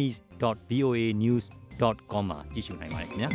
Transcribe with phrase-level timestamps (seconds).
[0.00, 3.30] mis.voanews.com မှာကြည့်ရှုနိုင်ပါတယ်ခင်ဗျာ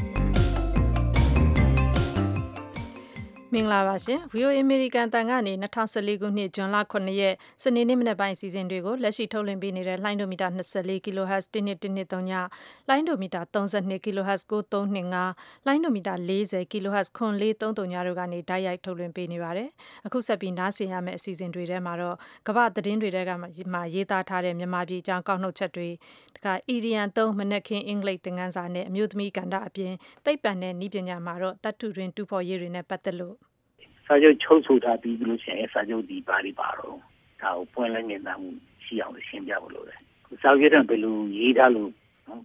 [3.53, 12.31] မင်္ဂလာပါရှင် VOA American တန်ကနေ2014ခုနှစ်ဇွန်လ9ရက်စနေနေ့မနက်ပိုင်းအစီအစဉ်တွေကိုလက်ရှိထုတ်လွှင့်ပေးနေတဲ့လိုင်းဒိုမီတာ24 kHz 1213ည
[12.89, 19.69] လိုင်းဒိုမီတာ32 kHz 9325လိုင်းဒိုမီတာ40 kHz 9433ညတို့ကနေဓာတ်ရိုက်ထုတ်လွှင့်ပေးနေပါတယ်
[20.05, 22.15] အခုဆက်ပြီးနားဆင်ရမယ့်အစီအစဉ်တွေထဲမှာတော့
[22.47, 25.89] ကမ္ဘာသတင်းတွေထဲကမှရေးသားထားတဲ့မြန်မာပြည်အကြောင်းကောက်နှုတ်ချက်တွေ
[26.35, 29.93] တခါအီရီယန်3မနက်ခင်းအင်္ဂလိပ်သင်ခန်းစာနဲ့အမျိုးသမီးကဏ္ဍအပြင်
[30.25, 33.38] သိပ္ပံနဲ့ဤပညာမှာတော့တတ်ထုတွင်တူဖို့ရေးတွေနဲ့ပတ်သက်လို့
[34.09, 36.97] စာချုပ်ချုပ်ဆိုထားပြီးလို့ရှိရင်စာချုပ်ဒီဘာတွေပါတော့
[37.41, 38.49] ဒါကိုပွင့်လင်းမြင်သာမှု
[38.85, 39.99] ရှိအောင်ရှင်းပြဖို့လိုတယ်
[40.41, 41.89] စာချုပ်တဲ့ဘယ်လိုရေးထားလို့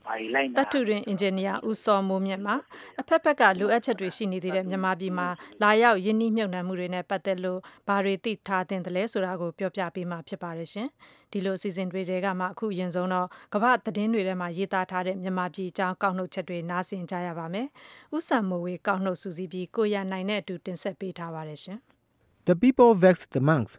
[0.05, 2.57] ဘာတွေလိုက်တတ်ထုတွင်အင်ဂျင်နီယာဦးစောမိုးမြင့်မှာ
[3.01, 5.29] အဖက်ဖက်ကလိုအပ်ချက်တွေရှိနေသေးတဲ့မြန်မာပြည်မှာ
[5.63, 10.89] လာရောက်ယင်းနှိမ့်မြုပ်နှံမှုတွေနဲ့ပတ်သက်လို့ဘာတွေသိထားတင်တယ်လဲဆိုတာကိုပြောပြပေးမှာဖြစ်ပါတယ်ရှင်
[11.33, 17.67] ဒီလိုအစီအစဉ်တွေတဲကမှအခုရင်ဆုံးတော့ကမ္ဘာသတင်းတွေထဲမှာရေးသားထားတဲ့မြန်မာပြည်အကြောင်းကောက်နှုတ်ချက်တွေနားဆင်ကြရပါမယ်
[18.17, 21.79] ဥဆန်မိုဝေကောက်နှုတ်စူးစီးပြီးကိုရနိုင်တဲ့အတူတင်ဆက်ပေးထားပါတယ်ရှင်
[22.49, 23.73] The People Vex the Monks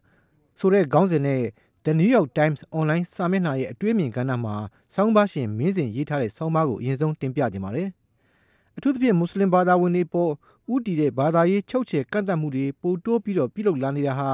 [0.59, 1.41] ဆိုတဲ့ခေါင်းစဉ်နဲ့
[1.85, 4.55] The New York Times အွန်လိုင်းစာမျက်နှာရဲ့အတွေ့အမြင်ကဏ္ဍမှာ
[4.95, 7.89] ဆောင်းပါးရှင်မင်းစဉ်ရေးထားတဲ့ဆောင်းပါးကိုအရင်ဆုံးတင်ပြကြပါမယ်။
[8.77, 10.31] အထူးသဖြင့်မွတ်စလင်ဘာသာဝင်တွေပေါ်
[10.73, 14.29] ဥတီတဲ့ဘာသာရေးချုပ်ချယ်ကန့်သတ်မှုတွေပိုတိုးပြီးတော့ပြုလုပ်လာနေတာဟာ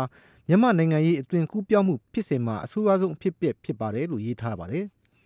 [0.48, 4.86] မြန်မာနိုင်ငံရေးအသွင်ကူးပြောင်းမှုဖြစ်စဉ်မှာအဆိုးအဆုံးအဖြစ်ဖြစ်ပါတယ်လို့ရေးထားပါတယ်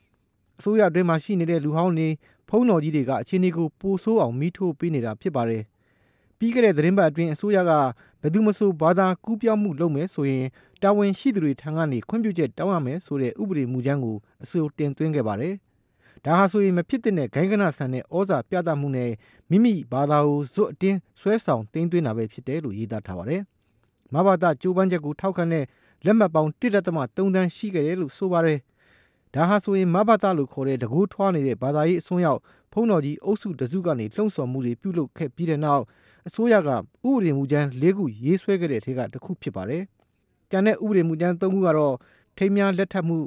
[0.60, 2.08] ။အစိုးရအတွင်းမှာရှိနေတဲ့လူဟောင်းတွေ
[2.50, 5.64] ဖုံးတော်ကြီးတွေကအခြေအနေကိုပိုဆိုးအောင်မိထိုးပေးနေတာဖြစ်ပါတယ်။
[6.38, 7.72] ပြီးခဲ့တဲ့သတင်းပတ်အတွင်းအစိုးရက
[8.15, 10.46] ဘ ယ်သူမဆိုဘာသာကူးပြောင်းမှုလုပ်မယ်ဆိုရင်
[10.82, 15.54] တာဝန်ရှိသူတွေထံကနေခွင့်ပြုချက်တောင်းရမယ်ဆိုတဲ့ဥပဒေမူကြမ်းကိုအဆိုတင်သွင်းခဲ့ပါတယ်။
[16.26, 19.12] ဒါဟာဆိုရင်မဖြစ်တဲ့ဂိုင်းကနဆန်တဲ့ဩဇာပြသမှုနဲ့
[19.50, 23.42] မိမိဘာသာကိုဇွတ်အတင်းဆွဲဆောင်တင်သွင်းတာပဲဖြစ်တယ်လို့ရေးသားထားပါတယ်။
[24.14, 25.64] မဘာသာကြိုးပမ်းချက်ကိုထောက်ခံတဲ့
[26.06, 28.60] လက်မှတ်ပေါင်း1.3တန်းရှိခဲ့တယ်လို့ဆိုပါတယ်။
[29.36, 32.40] ဒါဟာဆိုရင်မဘာသာလို့ခေါ်တဲ့တကူထွားနေတဲ့ဘာသာရေးအစွန်းရောက်
[32.72, 35.84] ဖုံးတော်ကြီးအုပ်စုတစုကနေလှုံ့ဆော်မှုတွေပြုလုပ်ခဲ့ပြီးတဲ့နောက်
[36.28, 39.84] အစိုးရကဥပဒေမူကြမ်း၄ခုရေးဆွဲခဲ့တဲ့ထဲကတစ်ခုဖြစ်ပါတယ်။
[40.52, 41.96] ကျန်တဲ့ဥပဒေမူကြမ်း၃ခုကတော့
[42.38, 43.18] ထိမ်းများလက်ထပ်မှု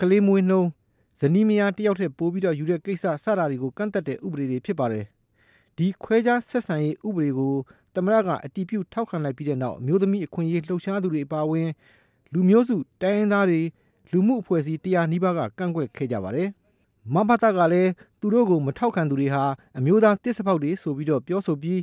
[0.00, 0.68] ကလေးမွေးနှုံး
[1.20, 5.04] ဇနီးမယားတယောက်ထက်ပိုပြီးတော့ယူတဲ့ကိစ္စစတာတွေကိုကန့်သက်တဲ့ဥပဒေတွေဖြစ်ပါတယ်။
[5.76, 7.54] ဒီခွဲခြားဆက်ဆံရေးဥပဒေကို
[7.94, 11.68] သမရကအတီးပြုထောက်ခံလိုက်ပြီးတဲ့နောက်မျိုးသမီးအခွင့်အရေးလှုပ်ရှားသူတွေအပါအဝင်
[12.32, 13.60] လူမျိုးစုတိုင်းရင်းသားတွေ
[14.12, 16.48] လူမှုအဖွဲ့အစည်းတရားနှီးပါးကကန့်ကွက်ခဲ့ကြပါတယ်။
[17.14, 19.44] မဘာသာကလည်းသူတို့ကိုမထောက်ခံသူတွေဟာ
[19.78, 21.80] အမျိုးသားတစ်စပေါက်တွေဆိုပြီးတော့ပြောဆိုပြီး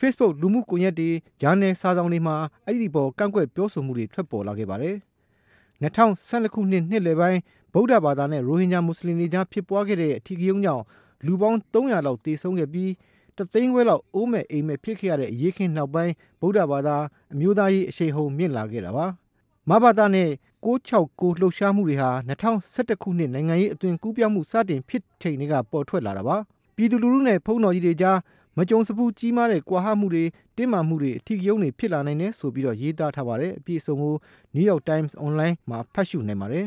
[0.00, 1.10] Facebook လူမှုကွန်ရက်တွေ
[1.40, 2.36] ဂျာနယ်စာဆောင်တွေမှာ
[2.66, 4.96] အဲ့ဒီပေါ်ကန့်ကွက်ပြောဆိုမှုတွေထွက်ပေါ်လာခဲ့ပါတယ်။
[5.82, 7.40] 2012ခုနှစ်နှစ်လယ်ပိုင်း
[7.74, 10.84] ဗုဒ္ဓဘာသာနဲ့ရိုဟင်ဂျာမွတ်စလင်တွေကြားဖြစ်ပွားခဲ့တဲ့အထီးကယုံကြောင့်
[11.26, 12.90] လူပေါင်း300လောက်တေဆုံးခဲ့ပြီး
[13.36, 16.96] တသိန်းခွဲလောက်အိုးမဲ့အိမ်မဲ့ဖြစ်ခဲ့ရတဲ့အရေးခင်းနောက်ပိုင်းဗုဒ္ဓဘာသာ
[17.32, 19.06] အမျိုးသားရေးအရှိန်ဟုန်မြင့်လာခဲ့တာပါ။
[19.70, 20.28] မဘာသာနဲ့
[20.66, 26.36] 669လှုပ်ရှားမှုတွေဟာ2011ခုနှစ်နိုင်ငံရေးအသွင်ကူးပြောင်းမှုစတင်ဖြစ်ချိန်တွေကပေါ်ထွက်လာတာပါ။
[26.76, 28.18] ပြည်သူလူထုနဲ့ဖုံးတော်ကြီးတွေကြား
[28.58, 30.24] မကြုံစဘူးကြီးမားတဲ့ကွာဟမှုတွေ
[30.56, 34.14] တင်းမာမှုတွေအထီးကယုံတွေဖြစ်လာနိုင်တယ်ဆိုပြီးတော့ရေးသားထားပါတယ်အပြည့်အစုံကို
[34.54, 36.66] New York Times Online မှာဖတ်ရှုနိုင်ပါတယ်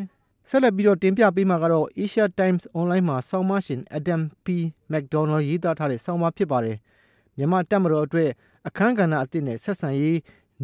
[0.49, 4.47] ဆက်လက်ပြီးတော့တင်ပြပေးမှာကတော့ Asia Times Online မှာဆောင်းမရှင် Adam P
[4.91, 6.77] McDonald ရေးသားထားတဲ့ဆောင်းပါးဖြစ်ပါတယ်
[7.37, 8.29] မြန်မာတပ်မတော်အတွက်
[8.67, 10.17] အခန်းကဏ္ဍအသစ်နဲ့ဆက်ဆံရေး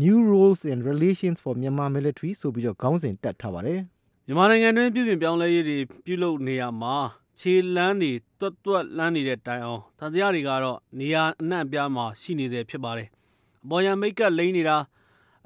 [0.03, 3.79] New Roles and Relations for Myanmar Military ဆိုပြီးတော့ခေါင်းစဉ်တက်ထားပါတယ်
[4.27, 6.97] မြန်မာနိုင်ငံတွင်းပြည်ပြင်ပြောင်းလဲရေးတွေပြုလုပ်နေရမှာ
[7.39, 13.07] ခြေလန်းတွေတွတ်တွတ်လန်းနေတဲ့တိုင်အောင်သံတရားတွေကတော့နေရာအနှံ့အပြားမှာရှိနေသေးဖြစ်ပါတယ်။
[13.63, 14.77] အပေါ်ယံမိတ်ကပ်လိမ့်နေတာ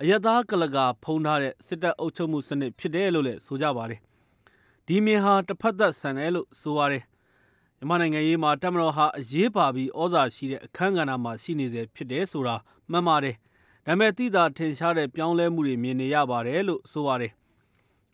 [0.02, 4.00] အယက်သားကလကာဖုံးထားတဲ့စစ်တပ်အုပ်ချုပ်မှုစနစ်ဖြစ်တယ်လို့လည်းဆိုကြပါတယ်။
[4.88, 7.04] ဒီမြင်ဟာတစ်ဖက်သက်ဆန်တယ်လို့ဆိုပါတယ်။
[7.78, 12.56] မြန်မာနိုင်ငံရေးမှာတမတော်ဟာအရေးပါပြီးဩဇာရှိတဲ့အခန်းကဏ္ဍမှာရှိနေစေဖြစ်တယ်ဆိုတာ
[12.92, 13.36] မှန်ပါတယ်။
[13.86, 17.32] ဒါပေမဲ့တိသာထင်ရှားတဲ့ပြောင်းလဲမှုတွေမြင်နေရပါတယ်လို့ဆိုပါတယ်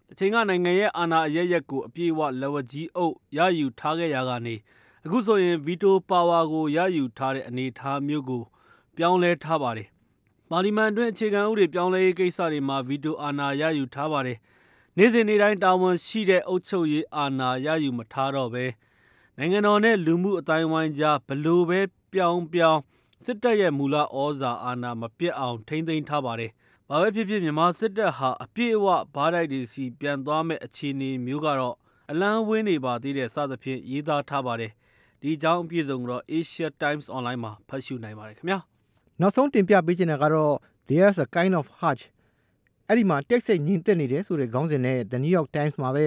[0.09, 4.56] တချိန်ကနိုင်ငံရဲ့အာဏာအရရက်ကိုအပြည့်အဝလက်ဝါးကြီးအုပ်ရယူထားခဲ့ရာကနေ
[5.06, 8.44] အခုဆိုရင်ဗီတိုပါဝါကိုရယူထားတဲ့အနေအထားမျိုးကို
[8.97, 9.88] ပြောင်းလဲထားပါတယ်။
[10.50, 14.38] ပါလီမန်တွင်အခြေခံဥပဒေပြောင်းလဲရေးကိစ္စတွေမှာဗီတိုအာဏာရယူထားပါတယ်။
[14.97, 18.66] နေ့စဉ်နေ့တိုင်းတာဝန်ရှိတဲ့အုပ်ချုပ်ရေးအာဏာရယူမထားတော့ပဲ
[19.38, 21.79] နိုင်ငံတော်နဲ့လူမှုအတိုင်းဝိုင်းကြားဘလို့ပဲ
[22.14, 22.81] ပြောင်းပြောင်း
[23.23, 24.03] စစ်တပ်ရဲ့မူလဩ
[24.41, 26.52] ဇာအာဏာမပြတ်အောင်ထိမ့်သိမ်းထားပါတယ်။
[26.91, 31.75] ဘာပဲဖြစ်ဖြစ်မြန်မာစစ်တပ်ဟာအပြည့်အဝဘားတိုက်တွေစီပြန်သွားမဲ့အခြေအနေမျိုးကတော့
[32.11, 34.72] အလန်းဝင်းနေပါသေးတဲ့စသဖြင့်ရေးသားထားပါတယ်
[35.22, 38.59] ဒီအကြောင်းအပြည့်စုံတော့ Asia Times Online မှာဖတ်ရှုနိုင်ပါတယ်ခင်ဗျာ
[39.22, 40.53] နောက်ဆုံးတင်ပြပေးချင်တာကတော့
[40.89, 42.03] There's a kind of hutch
[42.87, 46.05] အဲ့ဒီမှာတက်စိတ်ညင်တက်နေတယ်ဆိုတဲ့ခေါင်းစဉ်နဲ့ The New York Times မှာပဲ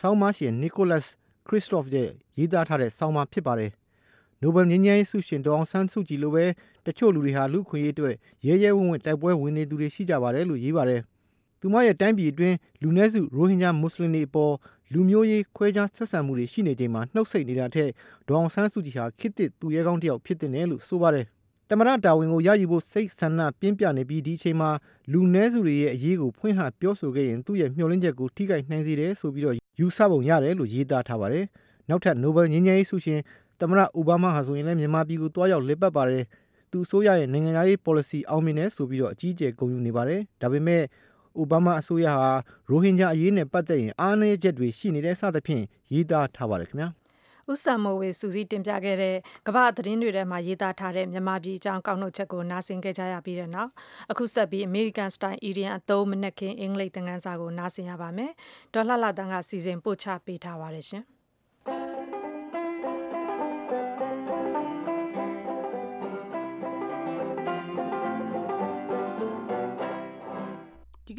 [0.00, 1.06] ဆောင်းမရှင် Nicholas
[1.46, 3.70] Christoph ရဲ့ရေးသားထားတဲ့ဆောင်းပါဖြစ်ပါတယ်
[4.42, 6.44] နိုဘယ်ငြိမ်းချမ်းရေးဆုရှင် ဒေါအောင်ဆန်းစုကြည်လိုပဲ
[6.86, 8.14] တချို့လူတွေဟာ လူခွင့်ရေးအတွက်
[8.46, 11.00] ရဲရဲဝံ့ဝံ့ တိုက်ပွဲဝင်နေသူတွေ ရှိကြပါတယ်လို့ ရေးပါတယ်
[11.60, 14.54] သူမရဲ့ တိုင်းပြည်အတွင်း လူနည်းစု ရိုဟင်ဂျာ မွတ်စလင်တွေအပေါ်
[14.92, 17.90] လူမျိုးရေး ခွဲခြားဆက်ဆံမှုတွေ ရှိနေချိန်မှာ နှုတ်ဆက်နေတာထက်
[18.28, 21.26] ဒေါအောင်ဆန်းစုကြည်ဟာခစ်တစ်သူရဲကောင်းတစ်ယောက် ဖြစ်တဲ့နယ်လို့ ဆိုပါတယ်
[21.70, 24.70] တမရတာဝန်ကို ရယူဖို့ စိတ်ဆန္ဒပြင်းပြနေပြီး ဒီအချိန်မှာ
[25.12, 31.44] လူနည်းစုတွေရဲ့အရေးကို ဖွင့်ဟပြောဆိုခဲ့ရင် သူ့ရဲ့ မျှော်လင့်ချက်ကို ထိခိုက်နိုင်စေတယ်ဆိုပြီးတော့ယူဆပုံရတယ်လို့ ရေးသားထားပါတယ်
[31.88, 33.20] နောက်ထပ် နိုဘယ်ငြိမ်းချမ်းရေးဆုရှင်
[33.60, 36.24] တမရအိုဘားမားဟာဆိုရင်လည်းမြန်မာပြည်ကိုတွားရောက်လက်ပတ်ပါတယ်
[36.70, 40.82] သူအစိုးရရဲ့နိုင်ငံရေး policy အောင်မြင်တယ်ဆိုပြီးတော့အကြီးအကျယ်ဂုဏ်ယူနေပါတယ်ဒါပေမဲ့
[41.36, 42.30] အိုဘားမားအစိုးရဟာ
[42.70, 46.88] ရိုဟင်ဂျာအရေးနဲ့ပတ်သက်ရင်အားနည်းချက်တွေရှိနေတဲ့စသဖြင့်ရေးသားထားပါတယ်ခင်ဗျာ
[47.52, 49.16] ဥဆာမိုဝေစူးစီးတင်ပြခဲ့တဲ့
[49.46, 53.70] ကမ္ဘာသတင်းတွေထဲမှာရေးသားထားတဲ့မြန်မာပြည်အကြောင်းကောက်နှုတ်ချက်ကိုနားဆင်ကြကြရပြီးတဲ့နောက်
[54.10, 58.30] အခုဆက်ပြီး American Style Indian အသုံးမနက်ခင်းအင်္ဂလိပ်သင်ခန်းစာကိုနားဆင်ရပါမယ်။
[58.74, 61.04] ဒေါ်လှလှတန်းကစီစဉ်ပို့ချပေးထားပါတယ်ရှင်။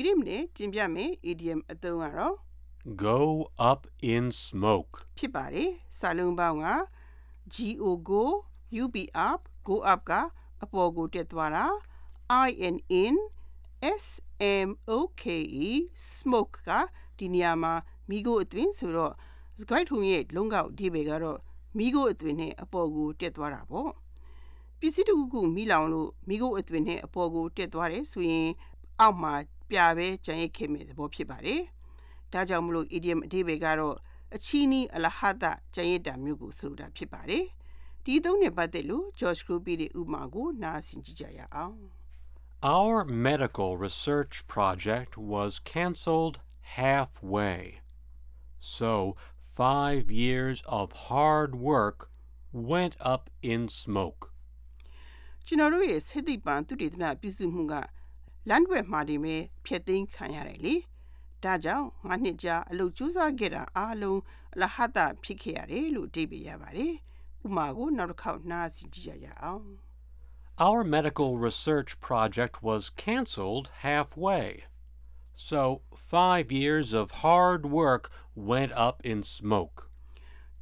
[0.02, 2.36] ဒီကနေ့မနေ့တင်ပြမယ် idiom အသုံးကတော့
[3.04, 3.20] go
[3.72, 3.82] up
[4.14, 6.68] in smoke ဖြစ်ပါတယ်စာလုံးပေါင်းက
[7.80, 8.24] go go
[8.82, 8.96] ub
[9.28, 10.12] up go up က
[10.64, 11.66] အပေါ်ကိုတက်သွားတာ
[12.68, 13.16] in in
[14.04, 14.06] s
[14.68, 15.24] m o k
[15.68, 15.70] e
[16.14, 16.70] smoke က
[17.18, 17.74] ဒီနေရာမှာ
[18.10, 19.14] မိခိုးအသွင်ဆိုတော့
[19.60, 21.40] စကိုက်ထုံရဲ့လုံကောက်ဒီဘေကတော့
[21.78, 23.92] မိခိုးအသွင်နဲ့အပေါ်ကိုတက်သွားတာပေါ့
[24.80, 28.50] ပစ္စည်းတစ်ခုခုမိလောင်လို့မိခိုးအသွင်နဲ့အပေါ်ကိုတက်သွားတယ်ဆိုရင်
[29.00, 29.34] အောက်မှာ
[29.72, 31.62] ပြပဲကြံရိတ်ခဲ့မယ်သဘောဖြစ်ပါတယ်။
[32.34, 33.96] ဒါကြောင့်မလို့ idiom အဓိပ္ပာယ်ကတော့
[34.36, 35.46] အချီးနီးအလဟတ
[35.76, 37.46] ကြံရိတ်တာမျိုးကိုဆိုလိုတာဖြစ်ပါတယ်။
[38.06, 41.78] ဒီသုံးနဲ့ပတ်သက်လို့ George Groby ရဲ့ဥပမာကိုနားဆင်ကြည့်ကြရအောင်။
[42.78, 42.98] Our
[43.30, 46.36] medical research project was cancelled
[46.80, 47.62] halfway.
[48.60, 49.16] So,
[49.62, 52.10] five years of hard work
[52.54, 54.22] went up in smoke.
[55.46, 57.74] ကျွန်တော်တို့ရဲ့စိတ်သိပ္ပံသုတေသနပြုစုမှုက
[58.50, 60.76] လမ်းွယ်မှာဒီမဲ့ဖျက်သိမ်းခံရတယ်လေ
[61.44, 64.22] ဒါကြောင့်ငါနှစ်ကြာအလုပ်ကြိုးစားခဲ့တာအားလုံး
[64.62, 66.94] လဟတဖြစ်ခဲ့ရတယ်လို့အဓိပ္ပာယ်ရပါတယ်
[67.46, 69.68] ဥမာကိုနောက်တစ်ခေါက်နားစီကြည့်ရအောင်
[70.68, 74.50] Our medical research project was cancelled halfway.
[75.34, 75.62] So,
[76.14, 78.04] five years of hard work
[78.52, 79.78] went up in smoke.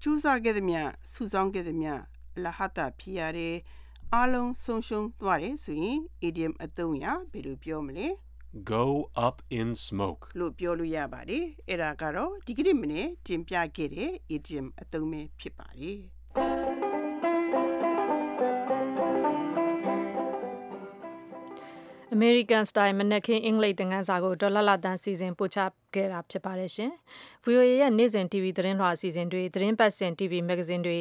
[0.01, 2.01] ကြိုးစားခဲ့သည်များစုဆောင်းခဲ့သည်များ
[2.43, 3.55] လဟတဖြစ်ရတယ်
[4.15, 8.07] အားလုံးဆုံးရှုံးသွားတယ်ဆိုရင် idiom အသုံးရဘယ်လိုပြောမလဲ
[8.71, 8.85] go
[9.27, 15.99] up in smoke လို့ပြောလို့ရပါတယ်အဲ့ဒါကတော့ဒီကနေ့မနေ့တင်ပြခဲ့တဲ့ idiom အသုံးပဲဖြစ်ပါတယ်
[22.15, 25.59] American Style မနက်ခင်းအင်္ဂလိပ်သင်ခန်းစာကိုဒေါ်လာလာတန်းစီစဉ်ပို့ချ
[25.93, 26.91] ခဲ့တာဖြစ်ပါတယ်ရှင်။
[27.45, 30.97] VOA ရဲ့နေ့စဉ် TV သတင်းလွှာအစီအစဉ်တွေသတင်းပတ်စဉ် TV မဂ္ဂဇင်းတွေ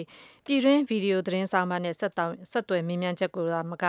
[0.47, 3.85] ပြည်တွင်းဗီဒီယိုသတင်းဆောင်မနဲ့ဆက်တောင်ဆက်သွယ်မြင်မြန်ချက်ကိုသာမက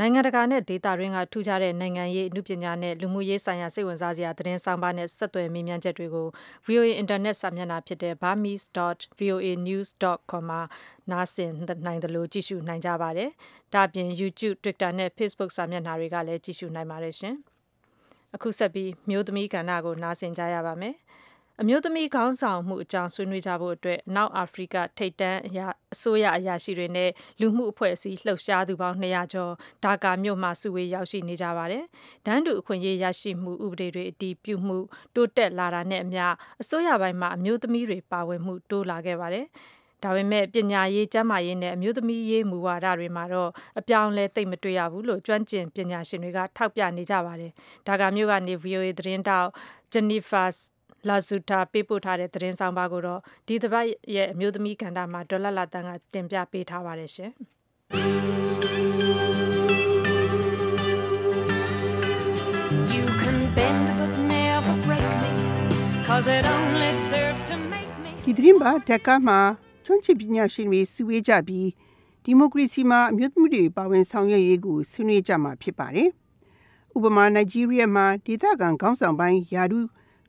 [0.00, 6.26] နိုင်ငံတကာနဲ့ဒေသတွင်းက ထူးခြားတဲ့ နိုင်ငံရေးအမှုပညာနဲ့ လူမှုရေးဆိုင်ရာ စိတ်ဝင်စားစရာ သတင်းဆောင်ပါနဲ့ ဆက်သွယ်မြင်မြန်ချက်တွေကို
[6.66, 10.60] VOA Internet စာမျက်နှာဖြစ်တဲ့ burmese.voanews.com မှာ
[11.10, 11.50] နားဆင်
[11.86, 13.30] နိုင်တယ်လို့ကြည့်ရှုနိုင်ကြပါတယ်။
[13.74, 17.34] ဒါ့အပြင် YouTube, Twitter နဲ့ Facebook စာမျက်နှာတွေကလည်း ကြည့်ရှုနိုင်ပါတယ်ရှင်။
[18.34, 20.94] အခုဆက်ပြီးမျိုးသမီးကဏ္ဍကို နားဆင်ကြရပါမယ်။
[21.62, 27.10] အမျိုးသမီးခေါင်းဆောင်မှုအကြောင်းဆွေးနွေးကြဖို့အတွက်အနောက်အာဖရိကထိပ်တန်းအရာအစိုးရအရာရှိတွေနဲ့
[27.40, 29.52] လူမှုအဖွဲ့အစည်းလှုပ်ရှားသူပေါင်း200ကျော်
[29.84, 31.84] ဒါကာမြို့မှာစုဝေးရောက်ရှိနေကြပါတယ်။
[32.26, 34.78] ဒန်းတူအခွင့်အရေးရရှိမှုဥပဒေတွေအတည်ပြုမှု
[35.14, 36.24] တိုးတက်လာတာနဲ့အမျှ
[36.62, 39.46] အစိုးရပိုင်းမှာအမျိုးသမီးတွေပါဝင်မှုတိုးလာခဲ့ပါတယ်။
[40.02, 47.52] ဒါပေမဲ့ပညာရေးကျန်းမာရေးနဲ့အမျိုးသမီးရေးမူဝါဒတွေမှာတော့အပြောင်းလဲသိမ့်မတွေ့ရဘူးလို့ကျွမ်းကျင်ပညာရှင်တွေကထောက်ပြနေကြပါတယ်။
[47.86, 49.50] ဒါကမြို့ကနေ VOA သတင်းတောက်
[49.92, 50.48] Jennifer
[51.08, 57.30] လာဇူတာပေးပို့ထားတဲ့သတင်းဆောင်ပါကိုတော့ဒီတစ်ပတ်ရဲ့အမျိုးသမီးကဏ္ဍမှာဒေါ်လာလာတန်ကတင်ပြပေးထားပါတယ်ရှင်။
[62.94, 65.30] You can bend but never break me
[66.08, 69.38] cause it only serves to make me ဒီသတင်းပါဓက်ကမှာ
[69.84, 71.68] ကျွမ်းကျင်ပညာရှင်တွေစုဝေးကြပြီး
[72.24, 76.08] ဒီမိုကရေစီမှာအမျိုးသမီးတွေပါဝင်ဆောင်ရွက်ရေးကိုဆွေးနွေးကြမှာဖြစ်ပါတယ်။
[76.96, 79.86] ဥပမာနိုင်ဂျီးရီးယားမှာဒေသခံခေါင်းဆောင်ပိုင်းယာဒူး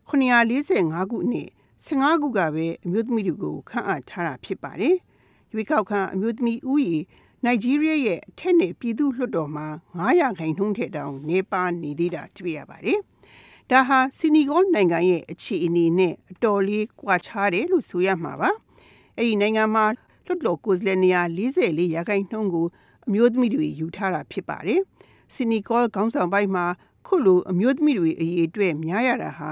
[0.09, 1.49] 945ခုနှစ်
[1.85, 4.95] 15ခုကပဲအမျိုးသမီးတွေကိုခန့်အပ်ထားတာဖြစ်ပါတယ်။
[5.53, 6.97] ရွေးကောက်ခံအမျိုးသမီးဦးရေ
[7.43, 9.67] နိုင်ဂျီးရီးယားရဲ့အထက်နဲ့ပြည်သူ့လွှတ်တော်မှာ
[9.99, 12.99] 900ခိုင်နှုန်းထက်တောင်နေပါနေသေးတာတွေ့ရပါတယ်။
[13.71, 18.49] ဒါဟာစီနီဂေါနိုင်ငံရဲ့အခြေအနေနဲ့အတော်လေးကွာခြားတယ်လို့ဆိုရမှာပါ။
[19.17, 19.85] အဲ့ဒီနိုင်ငံမှာ
[20.25, 22.67] လွှတ်တော်ကိုယ်စားလှယ်နေရာ44ရာခိုင်နှုန်းကို
[23.07, 24.81] အမျိုးသမီးတွေယူထားတာဖြစ်ပါတယ်။
[25.33, 26.65] စီနီဂေါခေါင်းဆောင်ပိုင်းမှာ
[27.07, 29.51] ခုလိုအမျိုးသမီးတွေအရေးအတွက်များရတာဟာ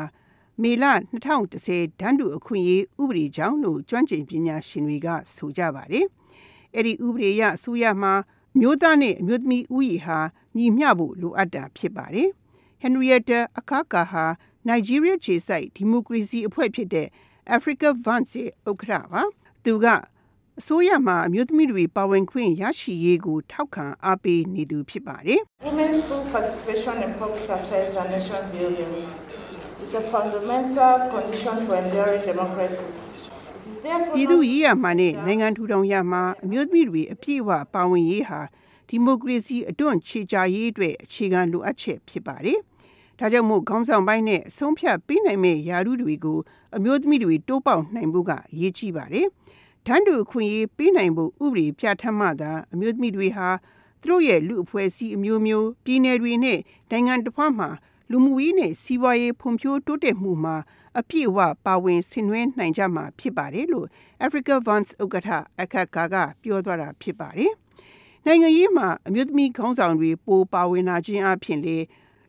[0.61, 0.85] မေလ
[1.43, 6.05] 2010ဒန်းတူအခွင့်အရေးဥပဒေကြောင့်လို့ကျွမ်းကျင်ပညာရှင်တွေကဆိုကြပါတယ်။
[6.75, 8.13] အဲ့ဒီဥပဒေအရအစိုးရမှာ
[8.59, 10.19] မျိုးသားနဲ့အမျိုးသမီးဥယျာဟာ
[10.57, 12.29] ညီမျှဖို့လိုအပ်တာဖြစ်ပါတယ်။
[12.83, 14.25] Henrietta Akaka ဟာ
[14.67, 17.07] နိုင်ဂျီးရီးယားခြေစိုက်ဒီမိုကရေစီအဖွဲ့ဖြစ်တဲ့
[17.55, 19.21] Africa Vance ရဲ့ဥက္ကဋ္ဌပါ
[19.65, 19.85] သူက
[20.59, 28.93] အစိုးရမှာအမျိုးသမီးတွေပါဝင်ခွင့်ရရှိရေးကိုထောက်ခံအားပေးနေသူဖြစ်ပါတယ် Women's full participation in public affairs and nation building
[29.83, 32.87] is a fundamental condition for enduring democracy.
[33.59, 38.41] It is therefore ပြည်သူရေးရမှနဲ့နိုင်ငံထူထောင်ရမှာအမျိုးသမီးတွေအပြည့်အဝပါဝင်ရေးဟာ
[38.89, 42.59] ဒီမိုကရေစီအတွန့်ခြေချရေးအတွက်အခြေခံလိုအပ်ချက်ဖြစ်ပါတယ်။
[43.19, 46.39] ဒါကြောင့်မို့ခေါင်းဆောင်ပိုင်းနဲ့အဆုံးဖြတ်ပေးနိုင်မဲ့ယာရုတွေကို
[46.75, 49.27] အမျိုးသမီးတွေတိုးပေါက်နိုင်ဖို့ကအရေးကြီးပါတယ်။
[49.87, 53.49] တန်းတူအခွင့်အရေးပေးနိုင်ဖို့ဥပဒေပြဋ္ဌာန်းမှသာအမျိုးသမီးတွေဟာ
[54.01, 56.59] သူတို့ရဲ့လူအဖွဲ့အစည်းအမျိုးမျိုးပြည်နယ်တွေနဲ့
[56.91, 57.69] နိုင်ငံတစ်ဖက်မှာ
[58.11, 60.55] လူမှုရေးနဲ့စီးပွားရေးဖွံ့ဖြိုးတိုးတက်မှုမှာ
[60.99, 63.87] အပြည့်အဝပါဝင်ဆင်နွှဲနိုင်ကြမှာဖြစ်ပါတယ်လို့
[64.25, 65.29] Africa Vance ဥက္ကဋ္ဌ
[65.61, 67.53] အခက်ကာကပြောသွားတာဖြစ်ပါတယ်။
[68.25, 71.77] နိုင်ငံရေးမှာအမျိုးသမီးခေါင်းဆောင်တွေပိုပါဝင်လာခြင်းအပြင်လေ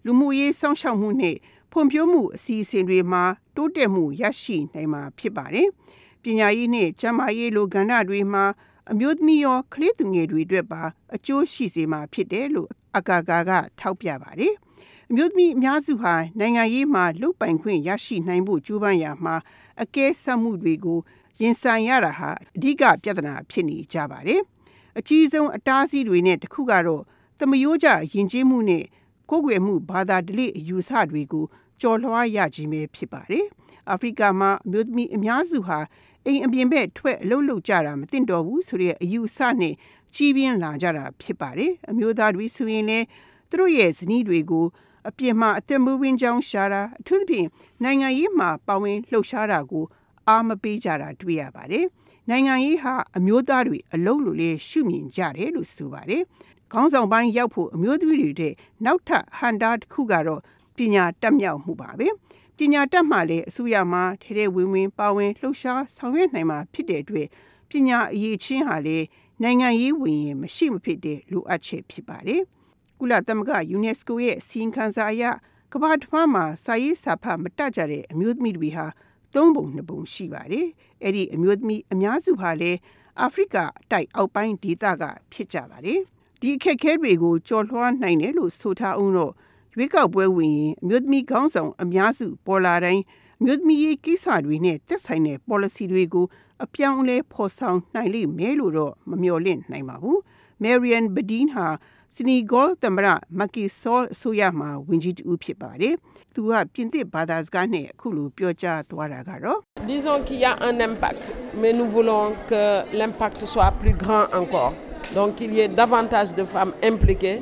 [0.04, 1.36] လူမှုရေးစောင့်ရှောက်မှုနဲ့
[1.72, 3.24] ဖွံ့ဖြိုးမှုအစီအစဉ်တွေမှာ
[3.56, 5.68] တိုးတက်မှုရရှိနိုင်မှာဖြစ်ပါတယ်။
[6.22, 8.44] ပညာရေးနဲ့ကျန်းမာရေးလိုကဏ္ဍတွေမှာ
[8.90, 10.82] အမျိုးသမီးရောကလေးသူငယ်တွေအတွက်ပါ
[11.14, 13.50] အကျိုးရှိစေမှာဖြစ်တယ်လို့အကာကာက
[13.80, 14.54] ထောက်ပြပါတယ်။
[15.10, 19.36] အမျိုးသမီးအများစုဟာနိုင်ငံရေးမှာလုတ်ပိုင်ခွင့်ရရှိနိုင်ဖို့ကြိုးပမ်းရာမှာ
[19.82, 20.98] အကဲဆက်မှုတွေကို
[21.40, 24.40] ရင်ဆိုင်ရတာဟာအဓိကပြဿနာဖြစ်နေကြပါတယ်။
[24.98, 27.02] အကြီးဆုံးအတားအဆီးတွေနဲ့တစ်ခုကတော့
[27.38, 28.84] သမယိုးကြယဉ်ကျေးမှုနဲ့
[29.30, 31.44] ကိုယ်ွယ်မှုဘာသာဓလေ့အယူဆတွေကို
[31.80, 33.46] ကျော်လွှားရခြင်းပဲဖြစ်ပါတယ်။
[33.90, 35.78] အာဖရိကမှာအမျိုးသမီးအများစုဟာ
[36.26, 39.74] အိမ်အပြင်ဘက်ထွက်အလုပ်လုပ်ကြတာမသင့်တော်ဘူးဆိုတဲ့အယူဆနဲ့
[40.14, 43.06] ကြီးပြင်းလာကြတာဖြစ်ပါတယ်။အမျိုးသားတွေဆိုရင်လည်း
[43.50, 44.66] သူတို့ရဲ့ဇနီးတွေကို
[45.08, 47.48] အပြင်မှာအသက်မွေးဝမ်းကြောင်းရှာတာအထူးသဖြင့်
[47.82, 49.84] နိုင်ငံရေးမှာပါဝင်လှုပ်ရှားတာကို
[50.28, 51.86] အားမပေးကြတာတွေ့ရပါတယ်။
[52.30, 56.22] နိုင်ငံရေးဟာအမျိုးသားတွေအလုံးလိုလေးရှုမြင်ကြတယ်လို့ဆိုပါတယ်။
[56.72, 58.52] ခေါင်းဆောင်ပိုင်းရောက်ဖို့အမျိုးသမီးတွေတဲ့
[58.84, 60.42] နောက်ထပ်ဟန်တာတစ်ခုကတော့
[60.76, 62.08] ပညာတက်မြောက်မှုပါပဲ။
[62.58, 67.28] ပညာတတ်မှလည်းအစိုးရမှာထဲထဲဝင်ဝင်ပါဝင်လှုပ်ရှားဆောင်ရွက်နိုင်မှာဖြစ်တဲ့အတွက်
[67.70, 69.06] ပညာအရေးချင်းဟာလည်း
[69.42, 72.42] နိုင်ငံရေးဝင်ရင်မရှိမဖြစ်တဲ့လိုအပ်ချက်ဖြစ်ပါတယ်။
[73.00, 75.24] ကုလသမဂ္ဂ UNESCO ရဲ့စီရင်ခံစာအရ
[75.72, 78.86] ကမ္ဘာတစ်ဝန်းမှာစာရေးစာဖတ်မတတ်ကြတဲ့အမျိုးသမီးတွေဟာ
[79.34, 80.66] သုံးပုံနှစ်ပုံရှိပါတယ်။
[81.02, 82.78] အဲ့ဒီအမျိုးသမီးအများစုဟာလည်း
[83.20, 83.56] အာဖရိက
[83.90, 86.00] တိုက်အောက်ပိုင်းဒေသကဖြစ်ကြပါတယ်။
[86.40, 89.32] ဒီအခက်အခဲတွေကိုကျော်လွှားနိုင်တယ်လို့ဆိုထားအောင်တော့
[89.74, 93.02] ရွေးကောက်ပွဲဝင်ရင်အမျိုးသမီးခေါင်းဆောင်အများစုပေါ်လာတိုင်း
[93.40, 96.26] အမျိုးသမီးရေးကိစ္စတွေနဲ့သက်ဆိုင်တဲ့ policy တွေကို
[96.64, 100.18] အပြောင်းအလဲဖော်ဆောင်နိုင်လိမ့်မယ်လို့တော့မမျှော်လင့်နိုင်ပါဘူး။
[100.62, 101.66] Marian Badin ဟာ
[102.16, 105.94] စနီဂေါသမရမက်ကီဆောအစိုးရမှဝင်ကြီးတူဖြစ်ပါတယ်။
[106.34, 109.58] သူကပြင်သစ်ဘာသာစကားနဲ့အခုလိုပြောကြားသွားတာကတော့
[109.92, 111.24] Disons qu'il y a un impact,
[111.60, 112.62] mais nous voulons que
[112.98, 114.72] l'impact soit plus grand encore.
[115.16, 117.38] Donc qu'il y ait davantage de femmes impliquées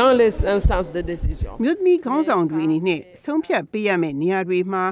[0.00, 1.50] dans les instances de décision.
[1.64, 4.84] မြို့သမီးခေါင်းဆောင်တွေအနေနဲ့ဆုံးဖြတ်ပေးရမယ့်နေရာတွေမှာ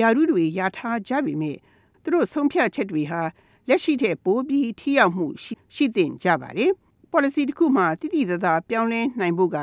[0.00, 1.56] ယာရုတွေရထားကြပြီမဲ့
[2.02, 3.22] သူတို့ဆုံးဖြတ်ချက်တွေဟာ
[3.68, 6.72] လက်ရှိထက်ပိုပြီးထိရောက်မှုရှိရှိသင့်ကြပါတယ်။
[7.14, 9.56] policy တစ်ခုမှာတည်တည်သာသာပြောင်းလဲနိုင်ဖို့က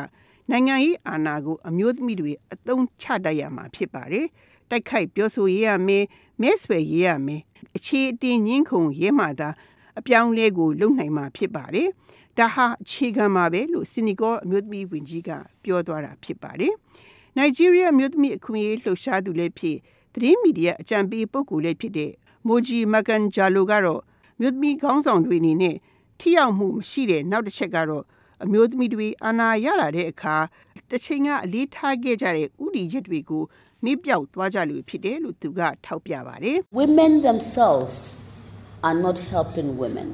[0.49, 4.25] နိုင်ငံရေးအာဏာကိုအမျိုးသမီးတွေအသုံးချတတ်ရမှာဖြစ်ပါတယ်။
[4.69, 6.03] တိုက်ခိုက်ပြောဆိုရရမယ်၊
[6.41, 7.41] မဲဆွယ်ရရမယ်။
[7.75, 9.49] အခြေအတင်ညှင်းခုန်ရဲမှသာ
[9.99, 11.87] အပြောင်းလဲကိုလုပ်နိုင်မှာဖြစ်ပါတယ်။
[12.37, 15.29] ဒါဟာအခြေခံမှာပဲလို့စနီကောအမျိုးသမီးဝင်ကြီးက
[15.63, 16.73] ပြောသွားတာဖြစ်ပါတယ်။
[17.37, 19.77] Nigeria အမျိုးသမီးအခွင့်အရေးလှုပ်ရှားသူလည်းဖြစ်
[20.13, 22.11] သတင်းမီဒီယာအကြံပေးပုဂ္ဂိုလ်လည်းဖြစ်တဲ့
[22.47, 24.01] Moji Makan Jalo ကတော့
[24.39, 25.75] မြို့သမီးခေါင်းဆောင်တွေအနေနဲ့
[26.21, 28.03] ထိရောက်မှုမရှိတဲ့နောက်တစ်ချက်ကတော့
[28.43, 30.35] အမျိုးသမီးတွေအာဏာရလာတဲ့အခါ
[30.89, 33.43] တစ်ချိန်ကအလေးထားခဲ့ကြတဲ့ဥတီချက်တွေကို
[33.83, 37.95] မေ့ပြောက်သွားကြလို့ဖြစ်တယ်လို့သူကထောက်ပြပါတယ် Women themselves
[38.87, 40.07] are not helping women.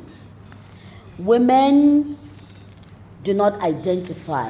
[1.32, 1.74] Women
[3.28, 4.50] do not identify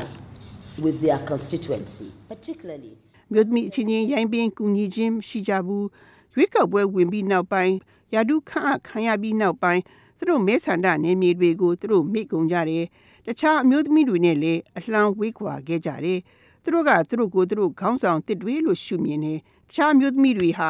[0.83, 2.93] with their constituency, particularly
[3.33, 5.85] မြို့သမီးအချင်းချင်းရိုင်းပင်းကူညီခြင်းမရှိကြဘူး
[6.33, 7.75] ရွေးကောက်ပွဲဝင်ပြီးနောက်ပိုင်း
[8.13, 9.81] ယာဒုခန့်အပ်ခံရပြီးနောက်ပိုင်း
[10.17, 12.85] သူတို့မဲဆန္ဒနယ်မြေတွေကိုသူတို့မိကုန်ကြတယ်
[13.25, 16.19] တခြားအမျိုးသမီးတွေနဲ့လည်းအလှမ်းဝေးခွာခဲ့ကြတယ်
[16.63, 20.69] သူတို့ကသူတို့ကိုသူတို့ခေါင်းဆောင်တစ်တွေလို့ရှုမြင်တယ်တခြားအမျိုးသမီးတွေဟာ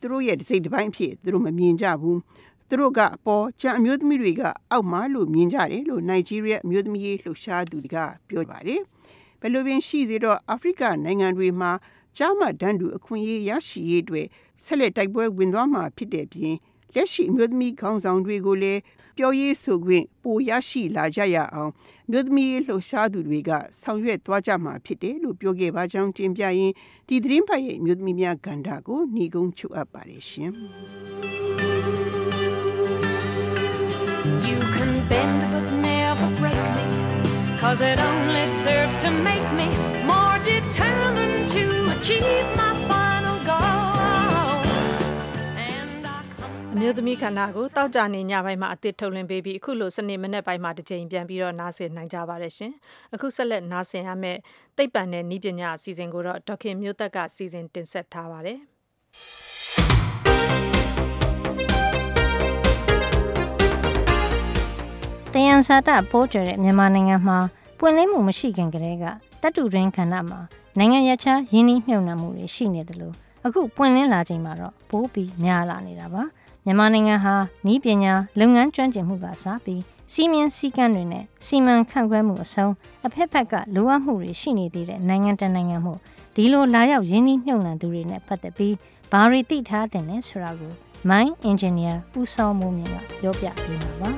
[0.00, 2.18] သူတို့ရဲ့စိတ်တစ်ပိုင်းဖြစ်သူတို့မမြင်ကြဘူး
[2.68, 7.96] သူတို့ကအပေါ်ကျန်အမျိုးသမီးတွေကအောက်မှာလို့မြင်ကြတယ်လို့နိုင်ဂျီးရီးယားအမျိုးသမီးလှုပ်ရှားသူတွေက
[8.28, 8.80] ပြောပါတယ်
[9.40, 11.70] ဘယ်လိုပင်ရှိစေတော့အာဖရိကနိုင်ငံတွေမှာ
[12.16, 14.26] ကြားမှဒန်းတူအခွင့်အရေးရရှိရေးအတွက်
[14.64, 16.54] ဆက်လက်တိုက်ပွဲဝင်သွားမှာဖြစ်တဲ့ပြင်
[16.98, 18.80] လက်ရှိအမျိုးသမီးခေါင်းဆောင်တွေကိုလည်း
[19.16, 21.72] ပြောရေးဆိုခွင့်ပိုရရှိလာကြရအောင်
[22.10, 23.50] မြို့သမီးလှုပ်ရှားသူတွေက
[23.80, 26.74] ဆောင်ရွက်သွားကြမှာဖြစ်တယ်လို့ပြောခဲ့ပါကြောင်းတင်ပြရင်း
[27.08, 30.50] ဒီသတင်းဖတ်ရဲ့မြို့သမီးများကဏ္ဍကိုညီကုန်းချုပ်အပ်ပါတယ်ရှင်။
[34.48, 36.86] You can bend but never break me,
[37.62, 39.68] cause it only serves to make me
[40.12, 41.64] more determined to
[41.94, 42.67] achieve my
[46.82, 52.72] မျိုးသမီးခန္ဓာကိုတောက်ကြနေညပိုင်းမှာအသစ်ထုတ်လွှင့်ပေးပြီးအခုလိုစနေမနေ့ပိုင်းမှာတစ်ချိန်ပြန်ပြီးတော့နားဆင်နိုင်ကြပါတယ်ရှင်။
[53.14, 54.38] အခုဆက်လက်နားဆင်ရမယ့်
[54.76, 58.58] သိပ္ပံနဲ့ဤပညာအစီအစဉ်ကိုတော့ဒေါက်ခင်မျိုးသက်ကစီစဉ်တင်ဆက်ထားပါတယ်။
[65.34, 67.38] တယံဇာတပိုးကြတဲ့မြန်မာနိုင်ငံမှာ
[67.78, 69.04] ပွင့်လင်းမှုမရှိခင်ကတည်းက
[69.42, 70.40] တတ္တုတွင်းခန္ဓာမှာ
[70.78, 73.14] နိုင်ငံရခြားယင်းနှိမ့်မြုပ်နှံမှုတွေရှိနေတယ်လို့
[73.46, 76.22] အခုပွင့်လင်းလာချိန်မှာတော့ပိုးပြီးများလာနေတာပါ
[76.68, 77.34] မြန်မာနိုင်ငံဟာ
[77.72, 79.82] ဤပညာလုပ်ငန်းကျွမ်းကျင်မှုကစားပြီး
[80.12, 82.72] စီမင်းစည်းကမ်းတွေနဲ့စီမံခန့်ခွဲမှုအဆုံး
[83.06, 85.94] အဖက်ဖက်ကလိုအပ်မှုတွေရှိနေသေးတဲ့နိုင်ငံတကာနိုင်ငံမှု
[86.36, 88.74] ဒီလိုလာရောက်ယင်းနှိမ့်မြုပ်နှံသူတွေနဲ့ပတ်သက်ပြီး
[89.12, 90.72] ဘာတွေသိထားတဲ့လဲဆိုတာကို
[91.08, 94.10] Mind Engineer ဦးစောမိုးမြင့်ကပြောပြပေးမှာပါ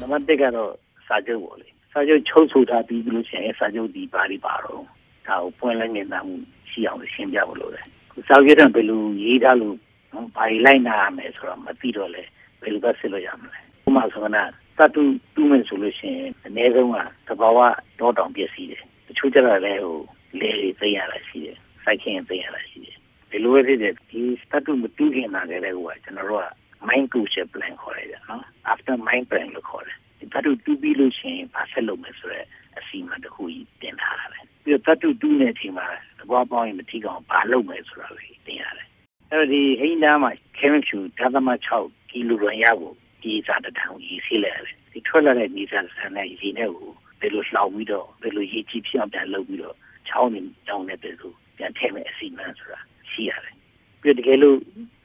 [0.00, 0.70] နံပါတ်1ကတော့
[1.06, 4.82] စာချုပ်ပေါ့လေစာချုပ်ချုပ်ဆိုထားပြီးပြီလို့ရှိရင်အဲစာချုပ်ဒီဘာတွေပါတော့
[5.26, 6.36] ဒါကိုပွင့်လင်းမြင်သာမှု
[6.72, 7.84] ရှိအောင်ရှင်းပြဖို့လိုတယ်
[8.28, 9.76] စာချုပ်တော့ဘယ်လိုရေးထားလို့
[10.12, 12.22] နော်ဘာတွေလိုက်နာရမယ်ဆိုတော့မသိတော့လေ
[12.60, 14.42] ဘယ်လိုပဲဆက်လို့ရမလဲဥပမာဆိုကနာ
[14.78, 15.02] တတု
[15.34, 16.96] တူးမယ်ဆိုလို့ရှိရင်အနည်းဆုံးက
[17.28, 17.58] သဘာဝ
[18.00, 19.96] တော့တောင်ပြည့်စည်တယ်တချို့ကျတော့လည်းဟို
[20.40, 22.96] လေတွေသိရတာရှိတယ်စိုက်ခင်းသိရတာရှိတယ်
[23.30, 26.46] ဒီလိုပဲဖြစ်တဲ့ဒီတတုမတူးခင်လာခဲ့တဲ့ဟိုကကျွန်တော်တို့က
[26.88, 29.96] mind crucial plan ခေါ်ရတယ်နော် after mind plan လို့ခေါ်တယ်
[30.32, 32.46] တတုတူးပြီးလို့ရှိရင်ဘာဆက်လုပ်မယ်ဆိုတော့
[32.78, 35.86] အစီအမံတစ်ခုကြီးတင်ထားရတယ်ပြီးတော့တတုတူးနေတဲ့အချိန်မှာ
[36.20, 38.86] သဘောပေါင်းရင်မထီကောင်ဘာလုပ်မယ်ဆိုတာကိုတင်ရတယ်
[39.30, 41.48] အဲ့တော့ဒီဟိန်းသားမှာ chemical ဓာတ်သမ
[41.80, 49.76] 6ကီလိုဂရမ်ရဖို့ဒီစားတံကြီးစီးလိုက်ရတယ်ဒီထွက်လာတဲ့ဒီစားတံနဲ့ရေနဲ့ကိုဘယ်လိုလှောင်ပြီးတော့ဘယ်လိုရေကြီးဖြစ်အောင်ပြန်လုပ်ပြီးတော့
[50.08, 53.54] ချောင်းနေတောင်းနေတယ်ဆိုပြန်ထည့်မယ်အစီအမံဆိုတာရှိရတယ်
[54.00, 54.56] ပြီးတော့တကယ်လို့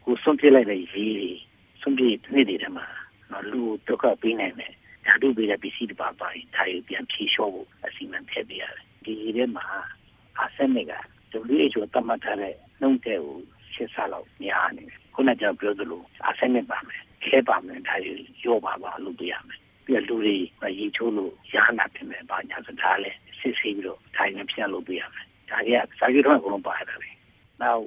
[0.06, 1.30] ကိုစွန့်ပြစ်လိုက်တဲ့ရေတွေ
[1.82, 2.88] စွန့်ပြစ်နေတယ်မှာ
[3.32, 4.74] နော်လူဒုက္ခပေးနိုင်တယ်
[5.06, 9.66] ဓာတုပေးတဲ့ပစ္စည်းတွေပါပါရင်ဒါကိုပြန်ဖြေလျှော့ဖို့အစီအမံထည့်ပေးရတယ်ဒီရေထဲမှာ
[10.56, 10.94] အာဆင်နစ်က
[11.56, 13.38] WHO သတ်မှတ်ထားတဲ့နှုတ်တဲ့ကို
[13.74, 27.12] ရှင်းစားလောက်များနေတယ်ခုနကပြောသလိုအာဆင်နစ်ပါမယ်ခဲပါမယ်ဒါကိုရောပါပါလုပ်ပေးရမယ်ပြီးတော့လူတွေရေချိုးလို့ရဟနာဖြစ်မယ်ဘာညာစဒါလည်းစစ်ဆေးပြီးတော့ဒါရင်ပြန်လုပ်ပေးရမယ်ဒါကြီးကစာချုပ်တော့အကုန်လုံးပါရတယ်လေ
[27.64, 27.78] now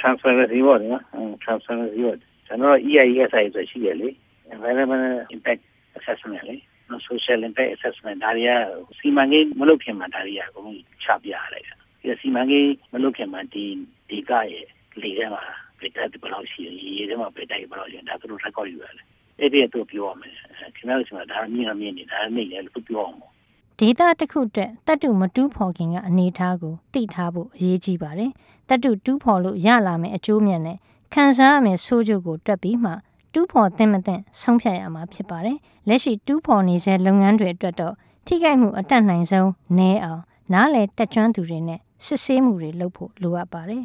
[0.00, 1.02] transparency ပေါ့နော်
[1.44, 4.08] transparency ပေါ့ကျွန်တော် EISI ဆိုရှိတယ်လေ
[4.54, 5.62] environmental impact
[5.98, 6.56] assessment လေ
[6.90, 8.50] no social impact assessment ဒါတွေက
[8.98, 11.85] စီမံကိန်းမလုပ်ခင်မှာဒါတွေကအကုန်လုံးချပြရတယ်ဒီ
[12.20, 13.64] စီမံကိန်းမလုပ်ခင်မှာဒီ
[14.08, 14.64] ဒီကရဲ့
[15.02, 15.42] လေထဲမှာ
[15.78, 19.04] ပြတ်တဲ့ဘယ်လောက်ရှိရရေထဲမှာပြတ်တဲ့ဘယ်လောက်ရှိဒါသူတို့ record ယူရတယ်
[19.40, 20.32] အဲ့ဒီတော့ပြောရမယ်
[20.76, 23.36] ခင်ဗျားတို့ကဒါမြင်ရမြင်နေဒါနေလေလို့ပြောအောင်
[23.80, 28.30] ဒေတာတစ်ခုအတွက်တတ်တုမတူးဖော်ခင်ကအနေထားကိုသိထားဖို့အရေးကြီးပါတယ်။
[28.68, 30.76] တတ်တုတူးဖော်လို့ရလာမယ့်အကျိုးမြတ်နဲ့
[31.14, 32.92] ခံစားရမယ့်ဆိုးကျိုးကိုတွက်ပြီးမှ
[33.32, 37.94] တူးဖော်သင့်မသင့်ဆုံးဖြတ်ရမှာဖြစ်ပါတယ်။လက်ရှိတူးဖော်နေစေလုပ်ငန်းတွေအတွက်တော့
[38.26, 43.84] ထိခိုက်မှုအတက်နိုင်ဆုံးနည်းအောင်နားလေတက်ကျွမ်းသူတွေနဲ့ စစ်ဆေးမှုတွေလုပ်ဖို့လိုအပ်ပါတယ်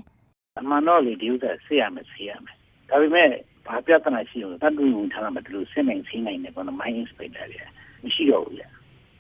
[0.60, 2.56] အမှန်တော့လေဒီဥစ္စာဆေးရမယ်ဆေးရမယ်
[2.90, 3.30] ဒါပေမဲ့
[3.68, 7.62] ဘာပြဿနာရှိလို့တတ်တူဝင်ထားမှာဒီလိုစစ်နိုင်ဆေးနိုင်တယ်ကော mind inspector တွေ
[8.04, 8.68] မရှိတော့ဘူးလေ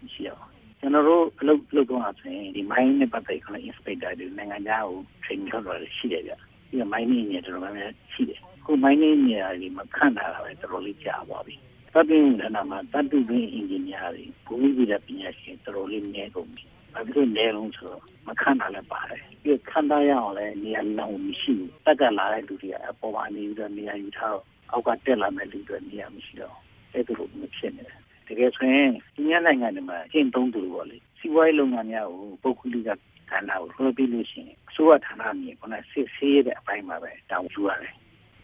[0.03, 0.41] မရှိတော့
[0.79, 6.33] ကျွန်တော်တို့အလုပ်လုပ်တော့ဆိုရင်ဒီ mind နဲ့ပတ်သက်တဲ့ inspector တွေနိုင်ငံခြားကို training လုပ်တော့ရှိတယ်ဗျ
[6.69, 11.55] ဒီ mining နဲ့တော်တော်များများရှိတယ်ခု mining နေရာဒီမှာခန့်တာပဲတော်တော်လေးကြာသွားပြီ
[11.93, 26.55] တတ်တူဌာနမှာတတ်တူတွင် engineer တွေဘူမိဗေဒပညာရှင်တော်တော်လေးနည်းကုန်ပြီ ဘာဖြစ်လို့လဲလုံးဆိုတော့မခန့်တာလည်းပါတယ်ပြီးခန့်တာရအောင်လည်းနေရာလောင်မရှိဘူးတက်ကလာတဲ့လူတွေကအပေါ်မှာနေပြီးတော့နေရာယူထားတော့အောက်ကတက်လာမဲ့လူတွေနေရာမရှိတော့
[26.93, 32.89] အဲ့ဒါလိုမဖြစ်နေတယ်တကယ်ဆိုရင်ဒီညနိုင်ငံတွေမှာကျင့်သုံးသူပေါ့လေစီးပွားရေးလုပ်ငန်းများကိုပုဂ္ဂလိက
[33.29, 37.93] ဌာနကိုလွှဲပြီးလို့ရှိရင်အစိုးရဌာနမြေကစစ်ဆေးတဲ့အပိုင်းမှာပဲတောင်းယူရတယ်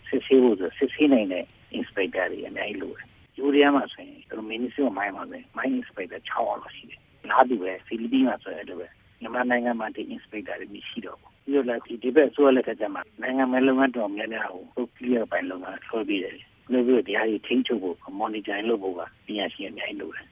[0.08, 1.46] စစ်ဆေးဖို့ဆိုစစ်ဆေးနိုင်တဲ့
[1.78, 3.08] inspector တွေအများကြီးလိုတယ်
[3.38, 8.88] ယူရီးယားမှာဆိုရင်သူတို့ ministry of mine မှာပဲ mine inspector 6အောင်လို့ရှိတယ် လားတူပဲဖိလစ်ပင်းမှာဆိုရင်လည်းပဲ
[9.20, 16.36] မြန်မာနိုင်ငံမှာဒီ inspector တွေမရှိတော့ဘူးပြီးတော့လည်းဒီဒီဘက်ဆိုရလက်ကကြမှာနိုင်ငံမဲ့လုပ်ငန်းတော်များများကိုပုတ်ကလျက်ပိုင်းလုပ်ငန်းဆွဲပြီးတယ်
[16.72, 20.28] လို့ပြီးတော့တရားကြီးထိန်းချုပ်ဖို့ monitoring လုပ်ဖို့ကပညာရှင်အများကြီးလိုတယ်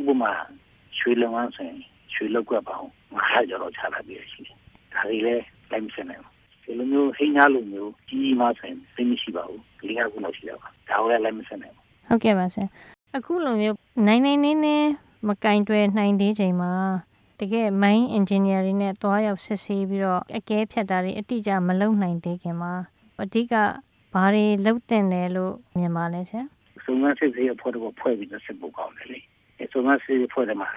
[0.00, 0.32] ဥပမာ
[0.98, 1.78] ရွှေလုပ်ငန်းဆိုရင်
[2.14, 4.56] ရွှေလောက်ကပေါင်း900ကျော်လောက်ချလာပြီးရှိတယ်
[4.92, 12.66] ဒါတွေလည်းလိုက်မစနိုင်ဘူးဒီလိုမျိုးဟိန်းကားလိုမျိုးကြီးကြီးမားဆိုရင်သိမရှိပါဘူးလေးကခုလောက်ရှိတော့ပါဒါကိုလည်းလိုက်မစနိုင်ဘူး။ဟုတ်ကဲ့ပါဆရာ။
[13.16, 14.76] အခုလိုမျိုးနိုင်နိုင်နေနေ
[15.26, 16.72] မကင်တွယ်နိုင်သေးချိန်မှာ
[17.40, 22.72] တကယ် main engineer တွေနဲ့တွားရောက်စစ်ဆေးပြီးတော့အကဲဖြတ်တာတွေအတိအကျမလုပ်နိုင်သေးခင်မှာ
[23.22, 23.54] အဓိက
[24.12, 26.44] ဘာတွေလုပ်တင်တယ်လို့မြင်ပါလဲဆရာ
[26.84, 29.20] စုံစမ်းစစ်ဆေးအဖွဲ့တော့ဖွဲ့ပြီးတော့စစ်ဖို့ကောင်းတယ်လေ
[29.58, 30.70] အဲစုံစမ်းစစ်ဆေးအဖွဲ့တွေမှာ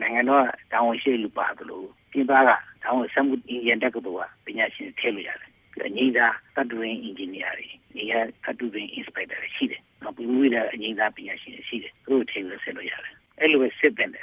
[0.00, 2.50] နိုင်ငံတော်ကတောင်းဝန်ရှိလူပါတယ်လို့ပြင်ပက
[2.84, 5.50] တောင်းဝန်စမှုအင်ဂျင်တက်ကတော်ကပညာရှင်ထည့်လို့ရတယ်
[5.86, 14.20] အငိမ့်သားတတ်တူရင်အင်ဂျင်နီယာတွေနေရာတတ်တူရင် inspector တွေရှိတယ်နော်ပြီးဝိဒါအငိမ့်သားပညာရှင်တွေရှိတယ်သူတို့ထည့်လို့ဆက်လို့ရတယ် အဲ့လိုပဲစစ်တယ်လေ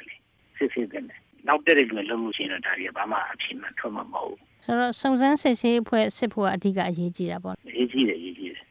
[0.58, 1.04] စစ်စစ်တယ်
[1.48, 8.64] နောက်တက်တဲ့လူတွေလုပ်လို့ရှိရင်တော့ဒါတွေကဘာမှအဖြစ်မှထွက်မှာမဟုတ်ဆိုတော့စုံစမ်းစစ်ဆေးအဖွဲ့စစ်ဖို့ကအဓိကအရေးကြီးတာပေါ့ဘူးအရေးကြီးတယ်အရေးကြီးတယ်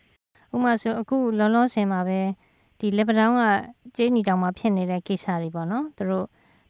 [0.55, 2.21] ဥပမာဆိုအခုလောလောဆယ်မှာပဲ
[2.79, 3.43] ဒီလက်ပတောင်းက
[3.97, 6.27] ကျင်းနီတောင်မှာဖြစ်နေတဲ့ကိစ္စတွေပေါ့နော်သူတို့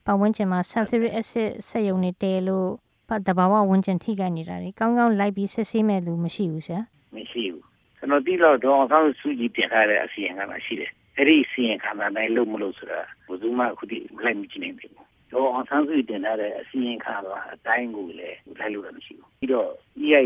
[0.06, 2.68] ပတ်ဝန်းကျင်မှာ sulfuric acid ဆက်ယုံနေတဲလို့
[3.08, 6.80] ပတ်တဘာဝဝန်းကျင်ထိခိုက်နေတာတွေကောင်းကောင်းလိုက်ပြီးစစ်ဆေးမဲ့လူမရှိဘူးဆရာ
[7.16, 7.64] မရှိဘူး
[7.96, 14.92] ကျွန်တော်တိတော့တော့အောင်ဆောင်စုကြည့်တင်ထားတဲ့အစီရင်ခံတာရှိတယ် အဲ့ဒီအစီရင်ခံတာတိုင်းလုံးမလို့ဆိုတာဘယ်သူမှအခုတိလိုက်မကြည့်နိုင်ဘူး
[15.32, 19.70] တော့အောင်ဆောင်စုတင်ထားတဲ့အစီရင်ခံတာအတိုင်းကိုလည်းလိုက်လို့လည်းမရှိဘူးပြီးတော့
[20.04, 20.20] EIA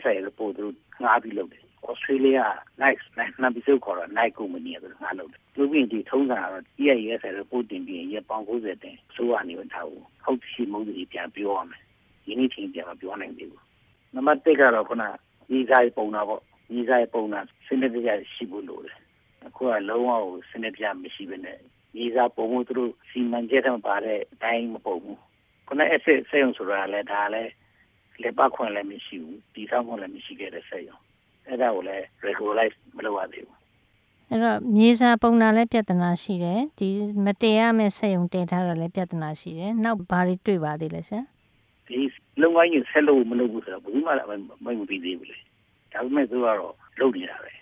[0.00, 0.66] FI report သူ
[1.02, 2.44] ငါးပြီးလုပ်တယ် Australia
[2.82, 3.04] Nice
[3.42, 9.90] နာပြီးဆိုခေါ်တော့ Nike company ကငါလုပ်တယ်လူပြင်ဒီထုံးစံကတော့ EIA FI report တင်ပြီးရင်ရပောင်90တင်ဆိုးရနေတော့
[10.24, 11.82] ဟုတ်ရှိမဟုတ်ဒီပြန်ပြောရမယ်
[12.24, 13.62] ဒီနေ့ချင်းပြန်မပြောနိုင်သေးဘူး
[14.14, 15.04] နံပါတ်1ကတော့ခုန
[15.50, 19.05] ဒီဆိုင်ပုံတာပေါ့ဒီဆိုင်ပုံတာစနစ်တကျရှိဖို့လိုတယ်အ
[19.56, 21.58] ခုကလုံးဝစနစ်တကျမရှိဘဲနဲ့
[21.94, 25.18] ဒီစားပုံမှုသူတို့စီမံချက်ထဲမှာပါတဲ့အတိုင်းမပုံဘူး
[25.66, 27.52] ခုန asset စေုံဆိုတာလည်းဒါလည်း
[28.22, 30.96] လက်ပတ်ခွင့်လည်းမရှိဘူးဒီဆောင်ခွင့်လည်းမရှိခဲ့တဲ့စေုံ
[31.46, 33.58] အဲ့ဒါကိုလည်း regularize မလုပ်ရသေးဘူး
[34.30, 36.88] အဲ့တော့မြေစာပုံနာလည်းပြဿနာရှိတယ်ဒီ
[37.24, 41.22] မတရားမဲ့ဆက်ယုံတင်ထားတာလည်းပြဿနာရှိတယ်နောက်ဘာတွေတွေ့ပါသေးလဲဆရာ
[41.86, 42.00] ဒီ
[42.40, 45.38] လုံငိုင်းကြီးဆက်လို့မလုပ်ဘူးဆိုတော့ဘယ်သူမှလည်းမမပြီးသေးဘူးလေ
[45.92, 47.52] ဒါပေမဲ့သူကတော့လုပ်နေတာပဲ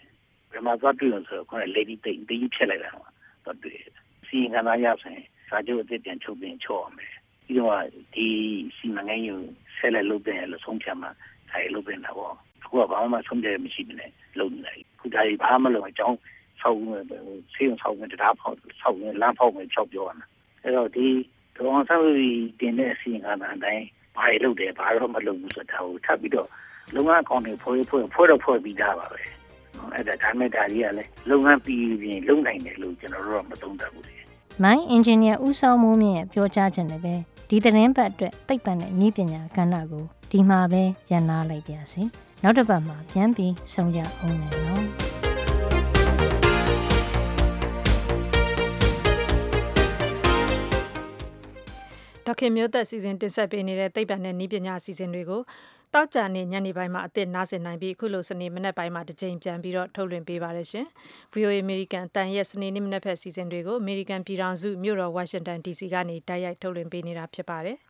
[0.54, 3.78] ဘယ်မှာသွားတွေ့လို့ဆိုတော့ခေါင်း lady တိတ်တိတ်ဖြက်လိုက်တာတော့တွေ့
[4.28, 7.14] စီငါးသားရဆိုင်စာချုပ်အစ်ပြန်ချုပ်ပြင်ချော့အောင်မယ်
[7.46, 8.26] ပြီးတော့ဒီ
[8.76, 9.40] စီမံကိန်းကို
[9.76, 11.08] ဆက်လက်လုပ်တယ်လို့ဆုံးဖြတ်မှ
[11.50, 16.18] ဆိုင်လုပ်ပြင်တာပေါ့အခုကဘာမှဆုံးဖြတ်မရှိဘူးနဲ့လုပ်နေတယ်ခုဒါကြီးဘာမှမလုပ်အကြောင်း
[16.60, 16.78] ဆောက်
[17.54, 20.26] ဆေးရုံဆောက်နေတရားဖောက်ဆောက်နေလမ်းဖောက်နေချောက်ပြောရမှာ
[20.62, 21.06] အဲ့တော့ဒီ
[21.56, 23.84] တော့ဆောက်ပြီးတင်တဲ့အစီအခံအတိုင်း
[24.16, 26.48] ဘာတွေလုပ်တယ်ဘာတော့မလုပ်ဘူးဆိုတာကိုထပ်ပြီးတော့
[26.94, 29.22] လုပ်ငန်းအကောင့်တွေဖွဲ့ဖွဲ့ဖွဲ့တော့ဖွဲ့ပြီးသားပါပဲ
[29.94, 34.14] အဲ့ဒါဒါမဲ့ဒါကြီးကလည်းလုပ်ငန်းပြီးပြင်လုပ်နိုင်တယ်လို့ကျွန်တော်တို့ကမသုံးသပ်ဘူးလေ
[34.62, 37.14] မိုင်းအင်ဂျင်နီယာဦးစောမိုးမြင့်ရဲ့ပြောကြားချက်နဲ့ပဲ
[37.48, 42.02] ဒီသတင်းပတ်အတွက်သိပ္ပံနဲ့ဤပညာကဏ္ဍကိုဒီမှာပဲရန်နာလိုက်ပါစီ
[42.42, 44.84] နောက်တစ်ပတ်မှာပြန်ပြီးဆုံကြအောင်မယ်နော်
[52.26, 55.42] ဒေါက်ခင်မျိုးသက်စီစဉ်တင်ဆက်ပေးနေတဲ့သိပ္ပံနဲ့ဤပညာအစီအစဉ်တွေကို
[55.94, 60.86] တောက်ကြနေညနေပိုင်းမှာအသစ်နားဆင်နိုင်ပြီးအခုလိုစနေမနက်ပိုင်းမှာတစ်ကြိမ်ပြန်ပြီးတော့ထုတ်လွှင့်ပေးပါရရှင်။
[61.34, 67.76] VOA American တန်ရက်စနေနေ့မနက်ဖက်စီစဉ်တွေကို American ပြည်ထောင်စုမြို့တော် Washington DC ကနေတိုက်ရိုက်ထုတ်လွှင့်ပေးနေတာဖြစ်ပါတယ်။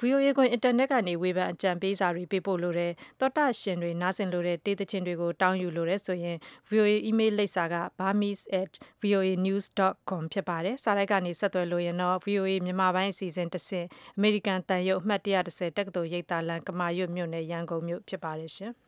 [0.00, 6.36] VOA ကိုအင်တာနက်ကနေဝေဖန်အကြံပေးစာတွေပေးပို့လို့တဲ့တောတာရှင်တွေနားဆင်လို့တဲ့တေးသချင်းတွေကိုတောင်းယူလို့တဲ့ဆိုရင်
[6.70, 13.86] VOA email လိပ်စာက burmese@voanews.com ဖြစ်ပါတယ်။စာရိုက်ကနေဆက်သွယ်လို့ရင်တော့ VOA မြန်မာပိုင်းအစီအစဉ်တစ်ဆင့်
[14.18, 18.72] American တန်ရုပ်အမှတ်130တက္ကသိုလ်ရိပ်သာလန်ကမာရွတ်မြို့နယ်ရန်ကုန်မြို့ဖြစ်ပါတယ်ရှင်။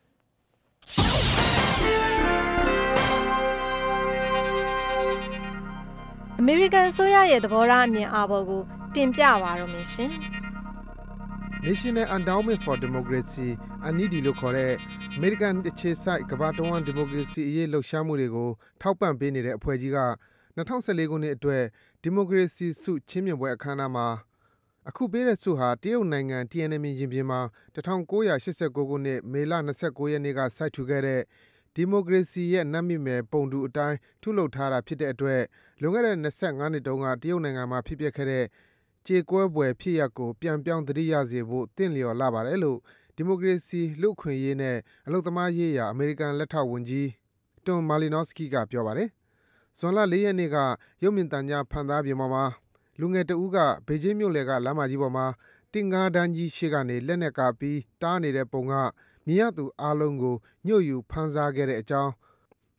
[6.43, 8.63] American အစိုးရရဲ့သဘောထားအမြင်အာဘော်ကို
[8.95, 10.13] တင်ပြပါတော့မယ်ရှင်။
[11.69, 13.49] National Endowment for Democracy
[13.85, 14.73] အန်ဒီလို့ခေါ်တဲ့
[15.19, 18.51] American အခြေစိုက်ကမ္ဘာတဝန်းဒီမိုကရေစီအရေးလှုပ်ရှားမှုတွေကို
[18.81, 20.01] ထောက်ပံ့ပေးနေတဲ့အဖွဲ့ကြီးက
[20.57, 21.63] 2014ခုနှစ်အတွက်
[22.03, 24.09] ဒီမိုကရေစီဆုချီးမြှင့်ပွဲအခမ်းအနားမှာ
[24.89, 27.41] အခုပေးတဲ့ဆုဟာတရုတ်နိုင်ငံ Tiananmen ရင်ပြင်မှာ
[27.75, 29.53] 1989ခုနှစ်မေလ
[29.83, 31.21] 29ရက်နေ့ကစိုက်ထူခဲ့တဲ့
[31.75, 35.43] ဒီမိုကရေစီရဲ့နတ်မြစ်မယ်ပုံတူအတိုင်းထုလုပ်ထားတာဖြစ်တဲ့အတွက်
[35.81, 38.45] လွန်ခဲ့တဲ့25နှစ်တုန်းကတရုတ်နိုင်ငံမှာဖြစ်ပျက်ခဲ့တဲ့
[39.07, 42.79] ကြေကွဲပွဲဖြစ်ရပ်ကို ပြန်ပြောင်း သတိရစေဖို့တင့်လျော်လာပါတယ်လို့
[43.17, 47.07] ဒီမိုကရေစီ လူ့အခွင့်အရေးနဲ့ အလုပ်သမားရေးရာ အမေရိကန် လက်ထောက်ဝန်ကြီး
[47.65, 49.09] Tom Malinowski က ပြောပါတယ်။
[49.79, 50.57] ဇွန်လ4ရက်နေ့က
[51.03, 52.45] ရုပ်မြင်သံကြား ဖန်သားပြင်ပေါ်မှာ
[53.01, 55.27] လူငယ်တဦးက ဘေကျင်းမြို့လယ်က လမ်းမကြီးပေါ်မှာ
[55.73, 58.75] တင်ကားတန်းကြီးရှေ့ကနေ လက်နဲ့ကာပြီး တားနေတဲ့ပုံက
[59.27, 62.13] မြင်ရသူအားလုံးကို ညှို့ယူဖန်ဆားခဲ့တဲ့အကြောင်း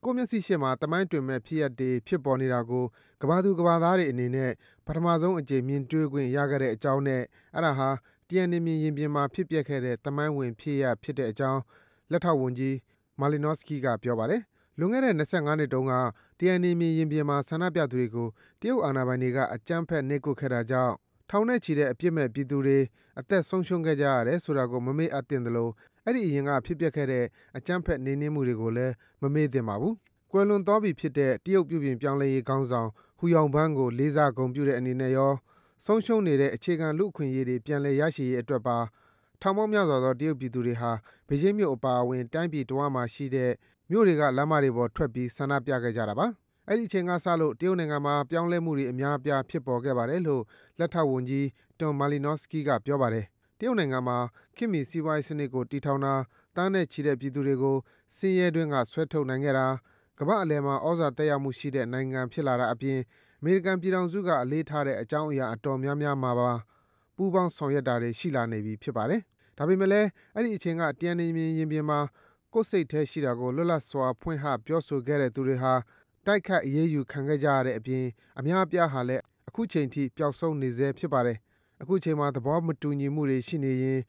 [0.04, 2.86] ကိုမျက်စိရှေ့မှာတမိုင်းတွင်မဲ့ဖြစ်ရပ်တွေ ဖြစ်ပေါ်နေတာကို
[3.22, 4.52] ကဘာသူကဘာသားတွေအနေနဲ့
[4.86, 7.22] ပထမဆုံးအကြိမ် မြင်တွေ့ခွင့်ရခဲ့တဲ့အကြောင်းနဲ့
[7.56, 7.90] အဲ့ဒါဟာ
[8.30, 11.62] တရန်နေမြင်ရင်ပြင်မှာ ဖြစ်ပျက်ခဲ့တဲ့တမိုင်းဝင်ဖြစ်ရပ် ဖြစ်တဲ့အကြောင်း
[12.12, 12.76] လက်ထောက်ဝန်ကြီး
[13.20, 14.42] Malinowski က ပြောပါတယ်။
[14.80, 15.94] လွန်ခဲ့တဲ့25နှစ်တုန်းက
[16.40, 18.28] တရန်နေမြင်ရင်ပြင်မှာ ဆန္ဒပြသူတွေကို
[18.62, 20.96] တရုတ်အာဏာပိုင်တွေက အကြမ်းဖက် နှိပ်ကွပ်ခဲ့တာကြောင့်
[21.30, 22.80] ထောင်နဲ့ချီတဲ့ အပြစ်မဲ့ပြည်သူတွေ
[23.20, 25.70] အသက်ဆုံးရှုံးခဲ့ကြရတယ်ဆိုတာကို မမေ့အပ်သင့်သလို
[26.06, 27.26] အဲ့ဒီအရင်ကဖြစ်ပျက်ခဲ့တဲ့
[27.58, 29.94] အကြမ်းဖက်နှိမ်နင်းမှုတွေကိုလည်းမမေ့သင့်ပါဘူး။
[30.32, 35.34] ကွယ်လွန်သွားပြီဖြစ်တဲ့တရုတ်ပြုပြင်ပြောင်းလဲရေးခေါင်းဆောင်ဟူယောင်ဘန်းကိုလေးစားဂုဏ်ပြုတဲ့အနေနဲ့ရော
[35.86, 38.78] ဆုံးရှုံးနေတဲ့အခြေခံလူ့အခွင့်အရေးတွေပြန်လည်ရရှိရေးအတွက်ပါ
[39.42, 40.92] ထောင်ပေါင်းများစွာသောတရုတ်ပြည်သူတွေဟာ
[41.28, 43.52] ဘေကျင်းမြို့အပါအဝင်တိုင်းပြည်တဝန်းမှာရှိတဲ့
[43.92, 46.28] မြို့တွေကလမ်းမတွေပေါ်ထွက်ပြီးဆန္ဒပြခဲ့ကြတာပါ။
[46.68, 50.44] အဲ့ဒီအချိန်ကစလို့တရုတ်နိုင်ငံမှာပြောင်းလဲမှုတွေအများအပြားဖြစ်ပေါ်ခဲ့ပါတယ်လို့
[50.80, 51.46] လက်ထောက်ဝန်ကြီး
[51.80, 53.26] Tom Malinowski ကပြောပါတယ်။
[53.60, 54.17] တရုတ်နိုင်ငံမှာ
[54.56, 56.13] ခေတ်မီစီးပွားရေးစနစ်ကို တည်ထောင်တာ၊
[56.56, 57.78] သန်းနဲ့ချီတဲ့ ပြည်သူတွေကို
[58.15, 59.67] ဆင်းရဲတွင်းက ဆွဲထုတ်နိုင်ခဲ့တာ၊
[60.19, 63.00] ကမ္ဘာ့အလယ်မှာ သြဇာသက်ရောက်မှုရှိတဲ့ နိုင်ငံဖြစ်လာတာအပြင်
[63.39, 66.60] အမေရိကန်ပြည်ထောင်စုက အလေးထားတဲ့ အကြောင်းအရာ အတော်များများမှာပါပ
[67.15, 69.22] ပူးပေါင်း ဆောင်ရွက်တာတွေ ရှိလာနေပြီ ဖြစ်ပါတယ်။
[69.58, 72.00] ဒါပေမဲ့လည်း အဲ့ဒီအချိန်က တန်နေမြင်ရင်ပြင်မှာ
[72.54, 75.74] ကိုယ်စိတ်แท้ရှိတာကို လွတ်လပ်စွာ ဖွင့်ဟ ပြောဆိုခဲ့တဲ့သူတွေဟာ
[76.26, 78.06] တိုက်ခတ်အရေးယူခံခဲ့ကြရတဲ့အပြင်
[78.39, 81.38] အများအပြားဟာလည်း အခုချိန်ထိ ပျောက်ဆုံးနေဆဲ ဖြစ်ပါတယ်။
[81.82, 84.00] အခုချိန်မှာ သဘောမတူညီမှုတွေရှိနေရင်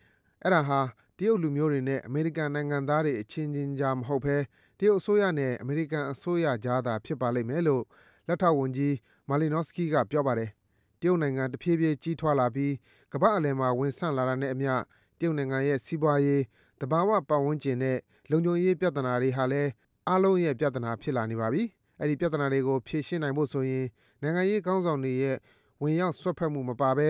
[0.43, 0.81] အဲ့ဒါဟာ
[1.19, 4.37] တရုတ်လူမျိုးတွေနဲ့ အမေရိကန်နိုင်ငံသားတွေအချင်းချင်းကြားမဟုတ်ဘဲ
[4.79, 7.83] တရုတ်အစိုးရနဲ့ အမေရိကန်အစိုးရကြားသာဖြစ်ပါလိမ့်မယ်လို့
[8.27, 8.95] လက်ထောက်ဝန်ကြီး
[9.29, 10.51] မာလီနော့စကီကပြောပါတယ်။
[11.01, 12.73] တရုတ်နိုင်ငံ တဖြည်းဖြည်း ကြီးထွားလာပြီး
[13.13, 14.73] ကမ္ဘာအလယ်မှာ ဝင်ဆန့်လာတာနဲ့အမျှ
[15.19, 16.41] တရုတ်နိုင်ငံရဲ့ စီးပွားရေး၊
[16.81, 17.99] သဘာဝပတ်ဝန်းကျင်နဲ့
[18.31, 19.71] လုံခြုံရေးပြဿနာတွေဟာလည်း
[20.09, 21.63] အားလုံးရဲ့ ပြဿနာဖြစ်လာနေပါပြီ။
[22.01, 23.87] အဲဒီ ပြဿနာတွေကို ဖြေရှင်းနိုင်ဖို့ဆိုရင်
[24.23, 25.37] နိုင်ငံရေးခေါင်းဆောင်တွေရဲ့
[25.83, 27.09] ဝင်ရောက်စွက်ဖက်မှုမပါဘဲ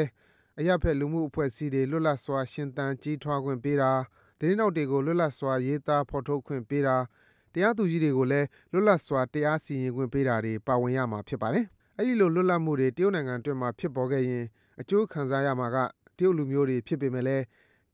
[0.60, 3.92] အရပ်ဘက်လူမှုအဖွဲ့အစည်းတွေ လွတ်လပ်စွာ ရှင်သန်ကြီးထွားခွင့်ပေးတာ၊
[4.38, 6.96] သတင်းထောက်တွေကို လွတ်လပ်စွာ ရေးသားဖော်ထုတ်ခွင့်ပေးတာ၊
[7.52, 11.64] တရားသူကြီးတွေကိုလည်း လွတ်လပ်စွာ တရားစီရင်ခွင့်ပေးတာတွေ ပါဝင်ရမှာ ဖြစ်ပါတယ်။
[11.98, 14.44] အဲဒီလို လွတ်လပ်မှုတွေ တရုတ်နိုင်ငံအတွင်းမှာ ဖြစ်ပေါ်ခဲ့ရင်
[14.80, 15.76] အကျိုးခံစားရမှာက
[16.18, 17.44] တရုတ်လူမျိုးတွေ ဖြစ်ပေမဲ့လည်း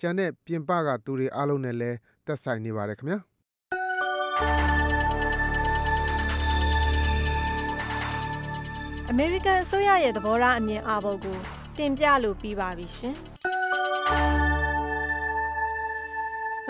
[0.00, 3.18] ကျန်တဲ့ ပြင်ပက သူတွေအားလုံးနဲ့လည်း သက်ဆိုင်နေပါတယ်ခင်ဗျာ။
[9.11, 11.38] အမေရိကန်အစိုးရရဲ့ သဘောထားအမြင်အာဘော်ကို
[11.78, 13.14] တင်ပြလို့ပြီးပါပြီရှင်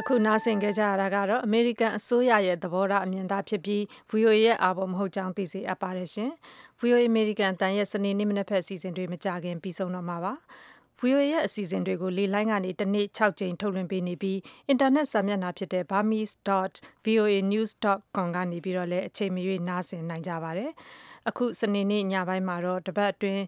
[0.00, 6.30] အခုနားဆင်ကြကြရတာကတော့အမေရိကန်အစိုးရရဲ့သဘောထားအမြင်သားဖြစ်ပြီး VOA ရဲ့အာဘော်မဟုတ်ကြောင်းသိစေအပ်ပါတယ်ရှင်။
[6.80, 10.32] VOA အမေရိကန်တန်ရဲ့စနေနေ့မနက်ဖက်အစီအစဉ်တွေမကြခင်ပြီးဆုံးတော့မှာပါ။
[11.00, 14.38] VOA ရဲ့အစီအစဉ်တွေကိုလေလိုင်းကနေတစ်နေ့6ကြိမ်ထုတ်လွှင့်ပေးနေပြီး
[14.68, 20.70] အင်တာနက်စာမျက်နှာဖြစ်တဲ့ burmese.voanews.com ကနေပြီးတော့လည်းအချိန်မရွေးနားဆင်နိုင်ကြပါတယ်။
[21.28, 23.42] အခုစနေနေ့ညပိုင်းမှာတော့တပတ်အတွင်း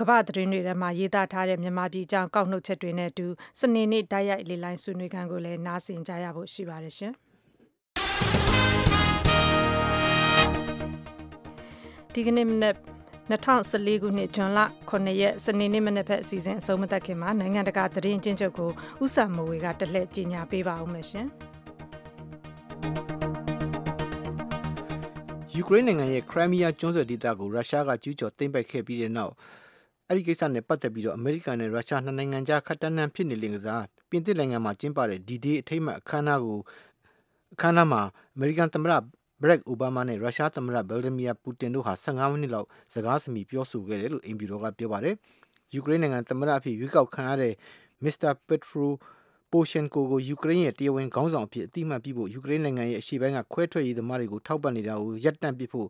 [0.00, 3.26] ကမ္ဘာသတင်းတွေထဲမှာရေးသားထားတဲ့မြန်မာပြည်ကြောင်းကောက်နှုတ်ချက်တွေနဲ့အတူ
[3.60, 7.12] စနေနေ့တိုက်ရိုက်လေလိုင်းဆွေးနွေးခန်းကိုလည်းနားဆင်ကြရဖို့ရှိပါတယ်ရှင်။
[12.12, 12.74] ဒီကနေ့မနေ့
[13.30, 18.70] 2014ခုနှစ်ဇွန်လ9ရက်စနေနေ့မနေ့ဖက်အစီအစဉ်အဆုံးမသက်ခင်မှာနိုင်ငံတကာသတင်းကျဉ်းချုပ်ကို
[19.04, 21.26] ဥဆာမဝေကတလှည့်ကြီးညာပေးပါအောင်မယ်ရှင်။
[25.54, 29.32] ယူကရိန်းနိုင်ငံရဲ့ခရိုင်းမီးယားကျွန်းဆွယ်ဒေသကိုရုရှားကကျူးကျော်သိမ်းပိုက်ခဲ့ပြီးတဲ့နောက်
[30.08, 36.58] အဲ့ဒီကိစ္စနဲ့ပတ်သက်ပြီးတော့အမေရိကန်နဲ့ရုရှားနှစ်နိုင်ငံကြားခက်တန်းတန်းဖြစ်နေလင်ကစားပြင်သစ်နိုင်ငံမှာကျင်းပတဲ့ D-Day အထိမ်းအမှတ်အခမ်းအနားကို
[37.54, 38.02] အခမ်းအနားမှာ
[38.34, 38.92] အမေရိကန်သမ္မတ
[39.42, 45.14] ဘရက်အိုဘားမားနဲ့ရုရှားသမ္မတဗယ်ဒမီယာပူတင်တို့ဟာ15မိနစ်လောက်စကားစမြည်ပြောဆိုခဲ့တယ်လို့အိမ်ဖြူတော်ကပြောပါတယ်။
[45.74, 47.52] ယူကရိန်းနိုင်ငံသမ္မတအဖြစ်ရွေးကောက်ခံရတဲ့
[48.04, 48.90] မစ္စတာပက်ထရို
[49.52, 55.88] ပိုရှင်ကိုကိုယူကရိန်းရဲ့တရားဝင်ခေါင်းဆောင်အဖြစ်အတိအမှတ်ပြုဖို့ယူကရိန်းနိုင်ငံရဲ့အရှေ့ပိုင်းကခွဲထွက်ရေးသမားတွေကိုထောက်ပံ့နေတာကိုရပ်တန့်ပစ်ဖို့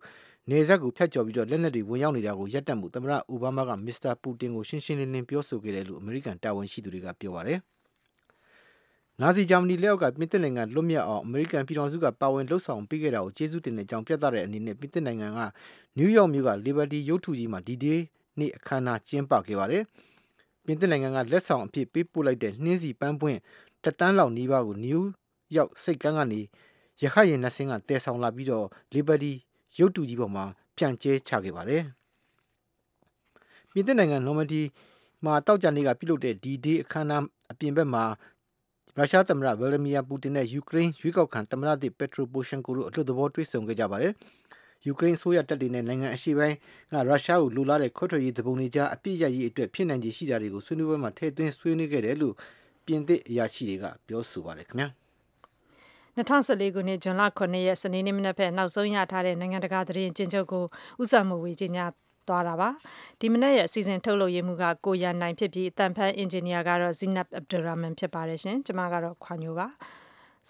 [0.50, 7.58] နေဆက်ကိုဖျက်ကျော်ပြီးတော့လက်နက်တွေဝင်ရောက်နေတာကိုရပ်တန့်မှုသမ္မတအိုဘားမားကမစ္စတာပူတင်ကိုရှင်းရှင်းလင်းလင်းပြောဆိုခဲ့တယ်လို့အမေရိကန်တာဝန်ရှိသူတွေကပြောပါတယ်။
[9.20, 15.40] နာဇီဂျာမနီလက်အောက်ကပြင်သစ်နိုင်ငံလွတ်မြောက်အောင်အမေရိကန်ပြည်ထောင်စုကပါဝင်လှုပ်ဆောင်ပေးခဲ့တာကိုကျေးဇူးတင်တဲ့အကြောင်းပြသတဲ့အနေနဲ့ပြင်သစ်နိုင်ငံက
[15.96, 18.00] နယူးယောက်မြို့က Liberty ရုပ်ထုကြီးမှာဒီဒေး
[18.38, 19.82] နေ့အခမ်းအနားကျင်းပခဲ့ပါတယ်။
[20.64, 23.38] ပြင်သစ်နိုင်ငံကလက်ဆောင်အဖြစ်ပေးပို့လိုက်တဲ့နှင်းစီပန်းပွင့်
[23.84, 25.08] တတန်းလောက်နီးပါးကိုနယူး
[25.56, 26.40] ယောက်စိတ်ကန်းကနေ
[27.02, 29.34] ရခိုင်ရင်နှစင်းကတည်ဆောင်လာပြီးတော့ Liberty
[29.78, 30.44] ရုပ်တုကြီးပေါ်မှာ
[30.76, 31.82] ဖြန့်ကျဲချခဲ့ပါတယ်။
[33.72, 34.60] ပြင်သစ်နိုင်ငံနော်မဒီ
[35.24, 38.04] မှာတောက်ကြနေကပြုလုပ်တဲ့ဒီဒေးအခမ်းအနားအပြင်ဘက်မှာ
[38.96, 44.12] ရုရှားသမ္မတဗလာဒီမီယာပူတင်နဲ့ယူကရိန်းရွေးကောက်ခံသမ္မတသစ်ပက်ထရိုပိုရှင်ကိုတို့အလွတ်သဘောတွေ့ဆုံခဲ့ကြပါတယ်။
[44.86, 46.56] ယူကရိန်းဆိုရတပ်တွေနဲ့နိုင်ငံအရှေ့ပိုင်း
[46.92, 52.34] ကရုရှားကိုလူလာတဲ့ခွတ်ထွက်ရေးသဘုံတွေကြားအပြစ်ရရေးအတွက်ဖြစ်နိုင်ခြေရှိတာတွေကိုဆွေးနွေးပွဲမှာထည့်သွင်းဆွေးနွေးခဲ့တယ်လို့
[52.86, 54.88] ပြင်သစ်အရာရှိတွေကပြောဆိုပါတယ်ခင်ဗျာ။
[56.16, 60.64] 2014ခုနှစ်ဇွန်လ9ရက်စနေနေ့မနက်ဖက်နောက်ဆုံးရထားတဲ့နိုင်ငံတကာသတင်းကျဉ်းချုပ်ကို
[61.02, 61.84] ဥစားမဝေကြီးညာ
[62.28, 62.68] သွားတာပါ
[63.20, 69.66] ဒီမနေ့ရဲ့အစီအစဉ်ထုတ်လုပ်ရေးမှုကကိုရန်နိုင်ဖြစ်ပြီးအတန်ဖန်အင်ဂျင်နီယာကတော့ Zinab Abdulrahman ဖြစ်ပါတယ်ရှင်ကျွန်မကတော့ခွာညိုပါ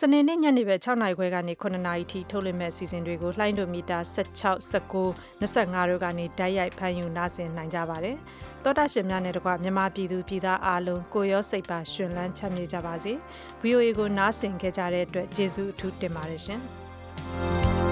[0.00, 8.16] စနေနေ့ညနေပဲ6နာရီခွဲကနေ9နာရီထိထုတ်လွှင့်မဲ့အစီအစဉ်တွေကိုလှိုင်းဒိုမီတာ16 19 25တို့ကနေဓာတ်ရိုက်ဖမ်းယူနားဆင်နိုင်ကြပါတယ်။
[8.64, 13.12] သောတာရှင်များနဲ့တကွမြန်မာပြည်သူပြည်သားအားလုံးကိုရောစိတ်ပါရှင်လန်းချမ်းမြေ့ကြပါစေ။
[13.62, 16.60] VOA ကိုနားဆင်ခဲ့ကြတဲ့အတွက်ကျေးဇူးအထူးတင်ပါတယ်ရှင်။